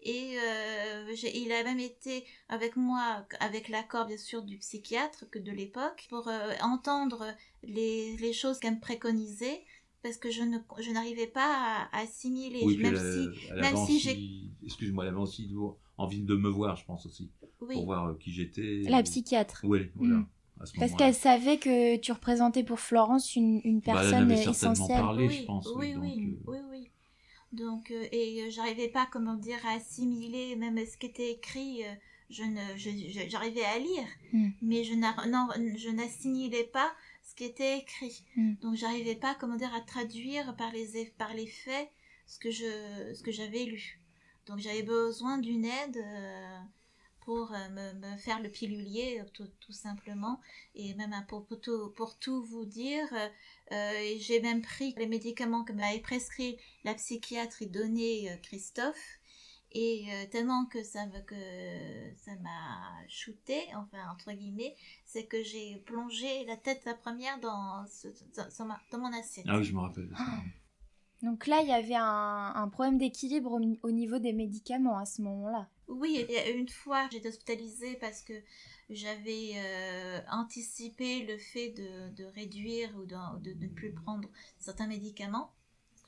[0.00, 5.38] Et euh, il a même été avec moi, avec l'accord bien sûr du psychiatre que
[5.38, 9.64] de l'époque, pour euh, entendre les, les choses qu'elle me préconisait,
[10.04, 13.60] parce que je ne je n'arrivais pas à, à assimiler, Oui, même elle, si elle
[13.60, 15.50] même avait si j'ai aussi- excuse-moi, elle avait aussi
[15.98, 17.30] envie de me voir, je pense aussi,
[17.60, 17.74] oui.
[17.74, 18.82] pour voir euh, qui j'étais.
[18.88, 19.60] La psychiatre.
[19.64, 20.16] Oui, voilà.
[20.16, 20.26] Mm.
[20.78, 24.72] Parce qu'elle savait que tu représentais pour Florence une, une Bah, elle personne avait certainement
[24.74, 25.00] essentielle.
[25.00, 25.68] parlé, oui, je pense.
[25.74, 26.90] Oui, donc, oui, euh, oui, oui.
[27.52, 31.82] Donc, euh, et euh, j'arrivais pas, comment dire, à assimiler même ce qui était écrit.
[31.84, 31.92] euh,
[32.30, 34.48] je ne, j'arrivais à lire, Mm.
[34.62, 35.46] mais je n'a- non,
[35.76, 36.90] je n'assimilais pas
[37.24, 38.24] ce qui était écrit.
[38.36, 38.54] Mm.
[38.62, 41.88] Donc, j'arrivais pas, comment dire, à traduire par les, par les faits
[42.26, 44.00] ce que je, ce que j'avais lu.
[44.46, 46.58] Donc, j'avais besoin d'une aide euh,
[47.24, 50.40] pour euh, me, me faire le pilulier, euh, tout, tout simplement.
[50.74, 53.06] Et même pour, pour, tout, pour tout vous dire,
[53.72, 59.18] euh, et j'ai même pris les médicaments que m'avait prescrit la psychiatre et donné Christophe.
[59.76, 65.42] Et euh, tellement que ça me que ça m'a shooté, enfin entre guillemets, c'est que
[65.42, 68.06] j'ai plongé la tête la première dans, ce-
[68.36, 69.46] dans, dans ma- dans mon assiette.
[69.48, 70.08] Ah oui, je me rappelle.
[70.08, 70.20] de ça.
[70.20, 70.40] Ah.
[71.22, 75.06] Donc là, il y avait un, un problème d'équilibre au, au niveau des médicaments à
[75.06, 75.68] ce moment-là.
[75.88, 78.32] Oui, une fois j'étais hospitalisée parce que
[78.90, 84.28] j'avais euh, anticipé le fait de, de réduire ou de, de- de ne plus prendre
[84.58, 85.50] certains médicaments.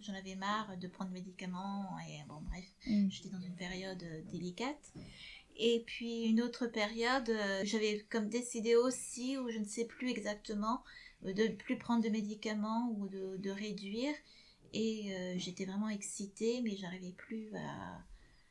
[0.00, 3.08] J'en avais marre de prendre des médicaments et bon bref, Mm.
[3.10, 4.92] j'étais dans une période euh, délicate.
[5.58, 10.10] Et puis une autre période, euh, j'avais comme décidé aussi, ou je ne sais plus
[10.10, 10.82] exactement,
[11.24, 14.14] euh, de ne plus prendre de médicaments ou de, de réduire.
[14.74, 18.04] Et euh, j'étais vraiment excitée, mais j'arrivais plus à...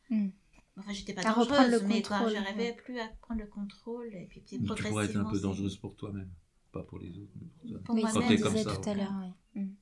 [0.10, 0.30] Mm.
[0.78, 2.74] Enfin, j'étais pas À dangereuse, le mais j'arrivais ouais.
[2.76, 5.40] plus à prendre le contrôle, et puis, puis Mais tu pourrais être un progressivement, peu
[5.40, 6.30] dangereuse pour toi-même.
[6.72, 7.84] Pas pour les autres, mais pour.
[7.84, 9.14] Pour oui, moi-même, disait ça, tout à l'heure.
[9.54, 9.62] ouais.
[9.62, 9.74] Mm.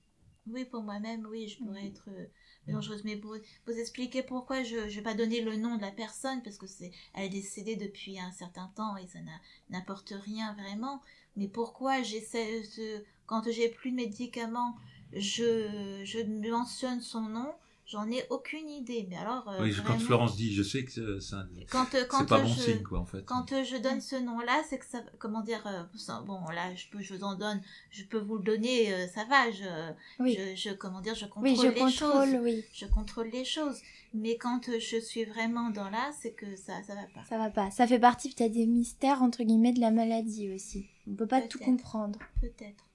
[0.48, 2.26] Oui, pour moi-même, oui, je pourrais être euh,
[2.68, 3.04] dangereuse.
[3.06, 3.36] Mais pour
[3.66, 6.68] vous expliquer pourquoi je ne vais pas donner le nom de la personne, parce que
[6.68, 9.39] c'est elle est décédée depuis un certain temps et ça n'a-
[9.70, 11.02] n'apporte rien vraiment.
[11.38, 13.04] Mais pourquoi j'essaie de...
[13.26, 14.76] Quand j'ai plus de médicaments,
[15.14, 17.54] je, je mentionne son nom,
[17.86, 19.06] j'en ai aucune idée.
[19.10, 21.48] Mais alors, euh, Oui, je- quand vraiment, Florence dit, je sais que c'est c'est un-
[21.70, 23.24] quand, euh, pas euh, bon je- signe, quoi, en fait.
[23.26, 26.74] Quand euh, je donne ce nom-là, c'est que ça, comment dire, euh, ça- bon là,
[26.76, 27.62] je peux, je vous en donne,
[27.92, 29.92] je peux vous le donner, euh, ça va, je,
[30.24, 30.38] Oui.
[30.38, 32.64] je, je- comment dire, je contrôle Oui, je les contrôle, choses, oui.
[32.74, 33.80] je contrôle les choses.
[34.16, 37.24] Mais quand euh, je suis vraiment dans là, c'est que ça, ça va pas.
[37.28, 37.72] Ça va pas.
[37.72, 40.86] Ça fait partie peut-être des mystères, entre guillemets, de la maladie aussi.
[41.08, 41.66] On peut pas tout Peut-être.
[41.66, 42.20] comprendre.
[42.40, 42.86] Peut-être.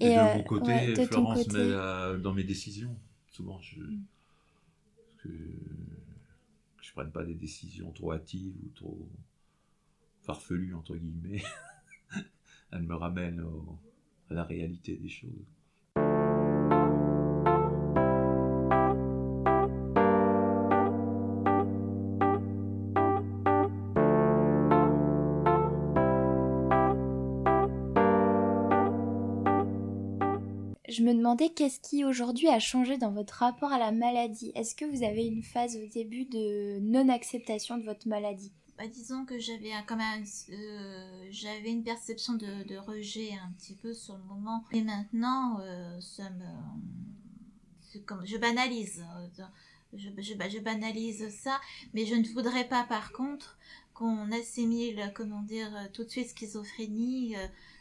[0.00, 2.18] Et, de euh, mon côté, ouais, de Florence côté.
[2.22, 2.96] dans mes décisions.
[3.32, 3.80] Souvent, je.
[3.80, 4.04] Mm.
[5.18, 9.08] que, que je prenne pas des décisions trop hâtives ou trop
[10.22, 11.42] farfelues, entre guillemets.
[12.72, 13.78] Elle me ramène au-
[14.30, 15.51] à la réalité des choses.
[30.92, 34.52] Je me demandais qu'est-ce qui aujourd'hui a changé dans votre rapport à la maladie.
[34.54, 38.52] Est-ce que vous avez une phase au début de non-acceptation de votre maladie?
[38.76, 39.86] Bah, disons que j'avais un,
[40.50, 41.30] euh,
[41.64, 44.64] une perception de, rejet un petit peu sur le moment.
[44.70, 45.98] Et maintenant, euh,
[48.24, 49.02] je banalise.
[51.22, 51.58] euh, ça,
[51.94, 53.56] mais je ne voudrais pas par contre
[53.94, 57.34] qu'on assimile, comment dire, tout de suite schizophrénie,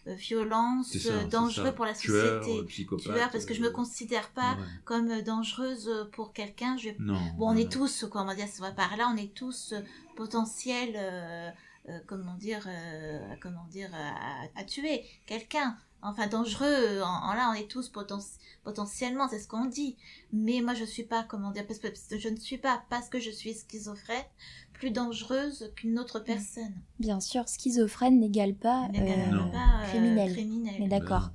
[0.06, 0.96] violence,
[1.30, 2.66] dangereux pour la société.
[2.98, 6.78] Tueur, parce que je me considère pas comme dangereuse pour quelqu'un.
[6.78, 6.90] Je...
[7.00, 9.74] Non, bon, on est tous, comment dire, ça va par là, on est tous
[10.16, 11.54] potentiels,
[12.08, 12.68] comment dire,
[13.42, 13.92] comment dire,
[14.56, 17.02] à tuer quelqu'un enfin dangereux.
[17.02, 17.92] En, là, on est tous
[18.64, 19.98] potentiellement, c'est ce qu'on dit.
[20.34, 23.20] Mais moi, je suis pas, comment dire, parce que je ne suis pas, parce que
[23.20, 24.26] je suis schizophrène,
[24.82, 26.24] plus dangereuse qu'une autre mm.
[26.24, 26.74] personne.
[27.00, 30.34] Bien sûr, schizophrène n'égale pas, euh, euh, criminel.
[30.34, 30.74] criminel.
[30.80, 31.30] Mais d'accord.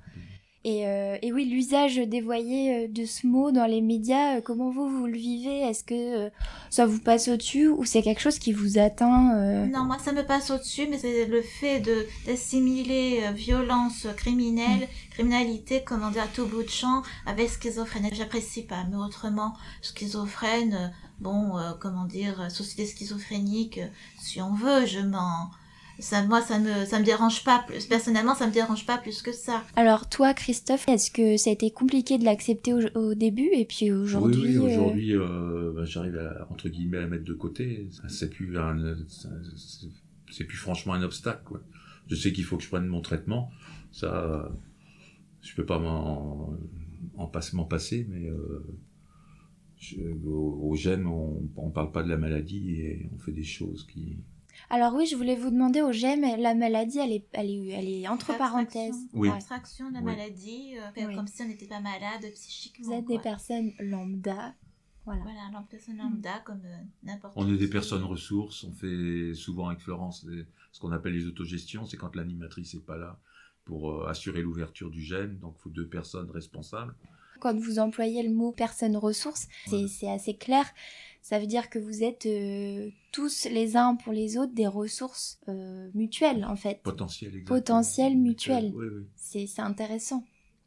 [0.66, 5.06] Euh, et, oui, l'usage dévoyé euh, de ce mot dans les médias, comment vous, vous
[5.06, 5.60] le vivez?
[5.60, 6.28] Est-ce que
[6.70, 10.26] ça vous passe au-dessus ou c'est quelque chose qui vous atteint Non, moi ça me
[10.26, 11.80] passe au-dessus, mais c'est le fait
[12.26, 18.08] d'assimiler violence criminelle, criminalité, comment dire, à tout bout de champ, avec schizophrène.
[18.12, 23.80] J'apprécie pas, mais autrement, schizophrène, bon, comment dire, société schizophrénique,
[24.20, 25.50] si on veut, je m'en
[25.98, 27.86] ça, moi, ça me, ça me dérange pas plus.
[27.86, 29.62] Personnellement, ça me dérange pas plus que ça.
[29.76, 33.92] Alors, toi, Christophe, est-ce que ça a été compliqué de l'accepter au, début et puis
[33.92, 37.88] aujourd'hui Oui, oui aujourd'hui, euh, euh bah, j'arrive à, entre guillemets, à mettre de côté.
[38.08, 38.56] C'est plus
[40.30, 41.62] c'est plus franchement un obstacle, quoi.
[42.08, 43.50] Je sais qu'il faut que je prenne mon traitement.
[43.90, 44.50] Ça,
[45.40, 46.52] je peux pas m'en,
[47.16, 48.64] en passer, m'en passer, mais, euh,
[49.78, 53.44] je, au, au GEM, on, on parle pas de la maladie et on fait des
[53.44, 54.18] choses qui,
[54.70, 57.88] alors oui, je voulais vous demander au GEM, la maladie, elle est, elle est, elle
[57.88, 58.96] est entre parenthèses.
[59.12, 59.28] Oui.
[59.28, 62.86] L'abstraction de la maladie, euh, comme si on n'était pas malade psychiquement.
[62.86, 64.54] Vous êtes des personnes lambda.
[65.04, 69.68] Voilà, voilà personne lambda comme euh, n'importe On est des personnes ressources, on fait souvent
[69.68, 70.26] avec Florence
[70.72, 73.20] ce qu'on appelle les autogestions, c'est quand l'animatrice n'est pas là
[73.64, 76.94] pour euh, assurer l'ouverture du gène, donc il faut deux personnes responsables.
[77.40, 80.66] Quand vous employez le mot personne ressource, c'est assez clair.
[81.26, 85.40] Ça veut dire que vous êtes euh, tous les uns pour les autres des ressources
[85.48, 86.80] euh, mutuelles, en fait.
[86.84, 87.48] Potentielles, exactement.
[88.76, 89.02] Oui, oui.
[89.16, 90.24] C'est intéressant.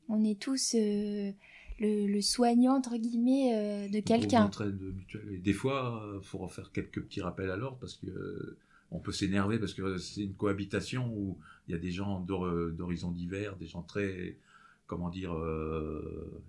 [0.09, 1.31] On est tous euh,
[1.79, 4.51] le, soignant, entre guillemets, de quelqu'un.
[5.41, 8.57] Des fois, il faut refaire quelques petits rappels à l'ordre parce que
[8.91, 11.37] on peut s'énerver parce que c'est une cohabitation où
[11.69, 14.35] il y a des gens d'horizons divers, des gens très,
[14.89, 15.33] comment dire,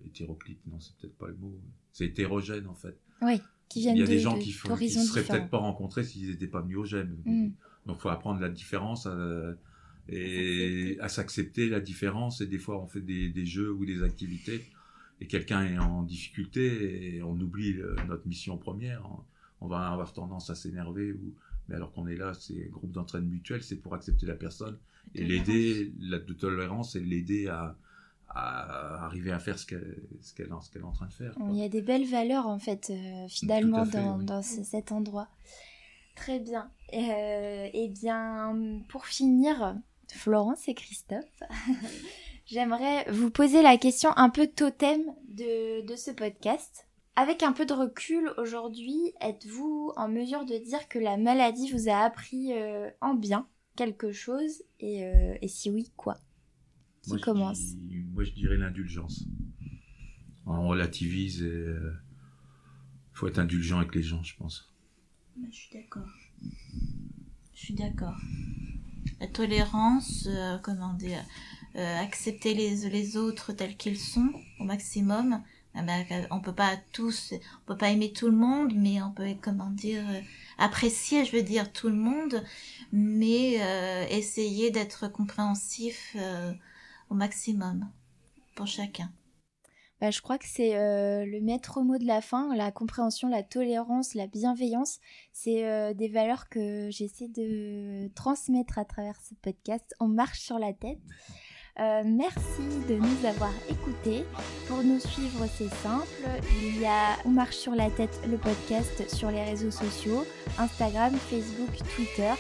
[0.05, 0.66] hétéroclites.
[0.66, 1.55] Non, c'est peut-être pas le mot.
[1.93, 2.99] C'est hétérogène, en fait.
[3.22, 3.41] Oui.
[3.76, 6.78] Il y a des gens qui ne seraient peut-être pas rencontrés s'ils n'étaient pas venus
[6.78, 7.16] au GEM.
[7.24, 7.51] Mm.
[7.86, 9.07] Donc il faut apprendre la différence
[10.09, 12.41] et à s'accepter la différence.
[12.41, 14.64] Et des fois, on fait des, jeux ou des activités
[15.20, 17.76] et quelqu'un est en difficulté et on oublie
[18.09, 19.07] notre mission première.
[19.61, 21.12] On va avoir tendance à s'énerver.
[21.12, 21.34] Ou...
[21.68, 24.78] Mais alors qu'on est là, c'est un groupe d'entraîne mutuel, c'est pour accepter la personne
[25.14, 27.76] et l'aider, la de tolérance et l'aider à,
[28.33, 29.99] à arriver à faire ce qu'elle
[30.37, 31.35] qu'elle est en train de faire.
[31.51, 35.28] Il y a des belles valeurs en fait euh, finalement dans, dans cet endroit.
[36.16, 36.70] Très bien.
[36.93, 39.76] Euh, eh bien, pour finir,
[40.12, 41.43] Florence et Christophe,
[42.47, 46.87] j'aimerais vous poser la question un peu totem de, de ce podcast.
[47.16, 51.89] Avec un peu de recul aujourd'hui, êtes-vous en mesure de dire que la maladie vous
[51.89, 54.62] a appris euh, en bien quelque chose?
[54.78, 56.16] Et, euh, et si oui, quoi?
[57.03, 59.24] Qui moi, commence je Moi, je dirais l'indulgence.
[60.46, 61.92] On relativise et il euh,
[63.12, 64.72] faut être indulgent avec les gens, je pense.
[65.51, 66.09] je suis d'accord.
[67.55, 68.16] Je suis d'accord.
[69.20, 71.22] La tolérance, euh, comment dire,
[71.76, 75.42] euh, accepter les, les autres tels qu'ils sont au maximum.
[75.74, 79.12] Ah ben, on peut pas tous, on peut pas aimer tout le monde, mais on
[79.12, 80.03] peut, comment dire,
[80.59, 82.42] apprécier, je veux dire, tout le monde,
[82.90, 83.53] mais
[84.11, 86.16] essayer d'être compréhensif
[87.11, 87.91] au maximum
[88.55, 89.13] pour chacun.
[90.01, 93.43] Bah, je crois que c'est euh, le maître mot de la fin, la compréhension, la
[93.43, 94.99] tolérance, la bienveillance.
[95.35, 99.95] C'est euh, des valeurs que j'essaie de transmettre à travers ce podcast.
[100.01, 100.99] On marche sur la tête.
[101.79, 104.25] Euh, merci de nous avoir écoutés.
[104.69, 106.07] Pour nous suivre, c'est simple.
[106.63, 110.25] Il y a On marche sur la tête, le podcast sur les réseaux sociaux,
[110.59, 112.33] Instagram, Facebook, Twitter.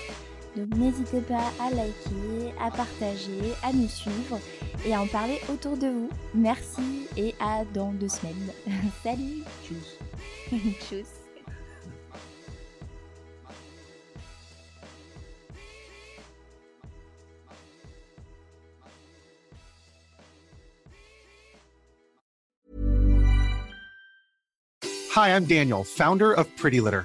[0.56, 4.38] Donc n'hésitez pas à liker, à partager, à nous suivre
[4.84, 6.10] et à en parler autour de vous.
[6.34, 8.50] Merci et à dans deux semaines.
[9.02, 9.98] Salut Tchuss
[10.80, 11.06] Tchuss
[25.12, 27.04] Hi, I'm Daniel, founder of Pretty Litter.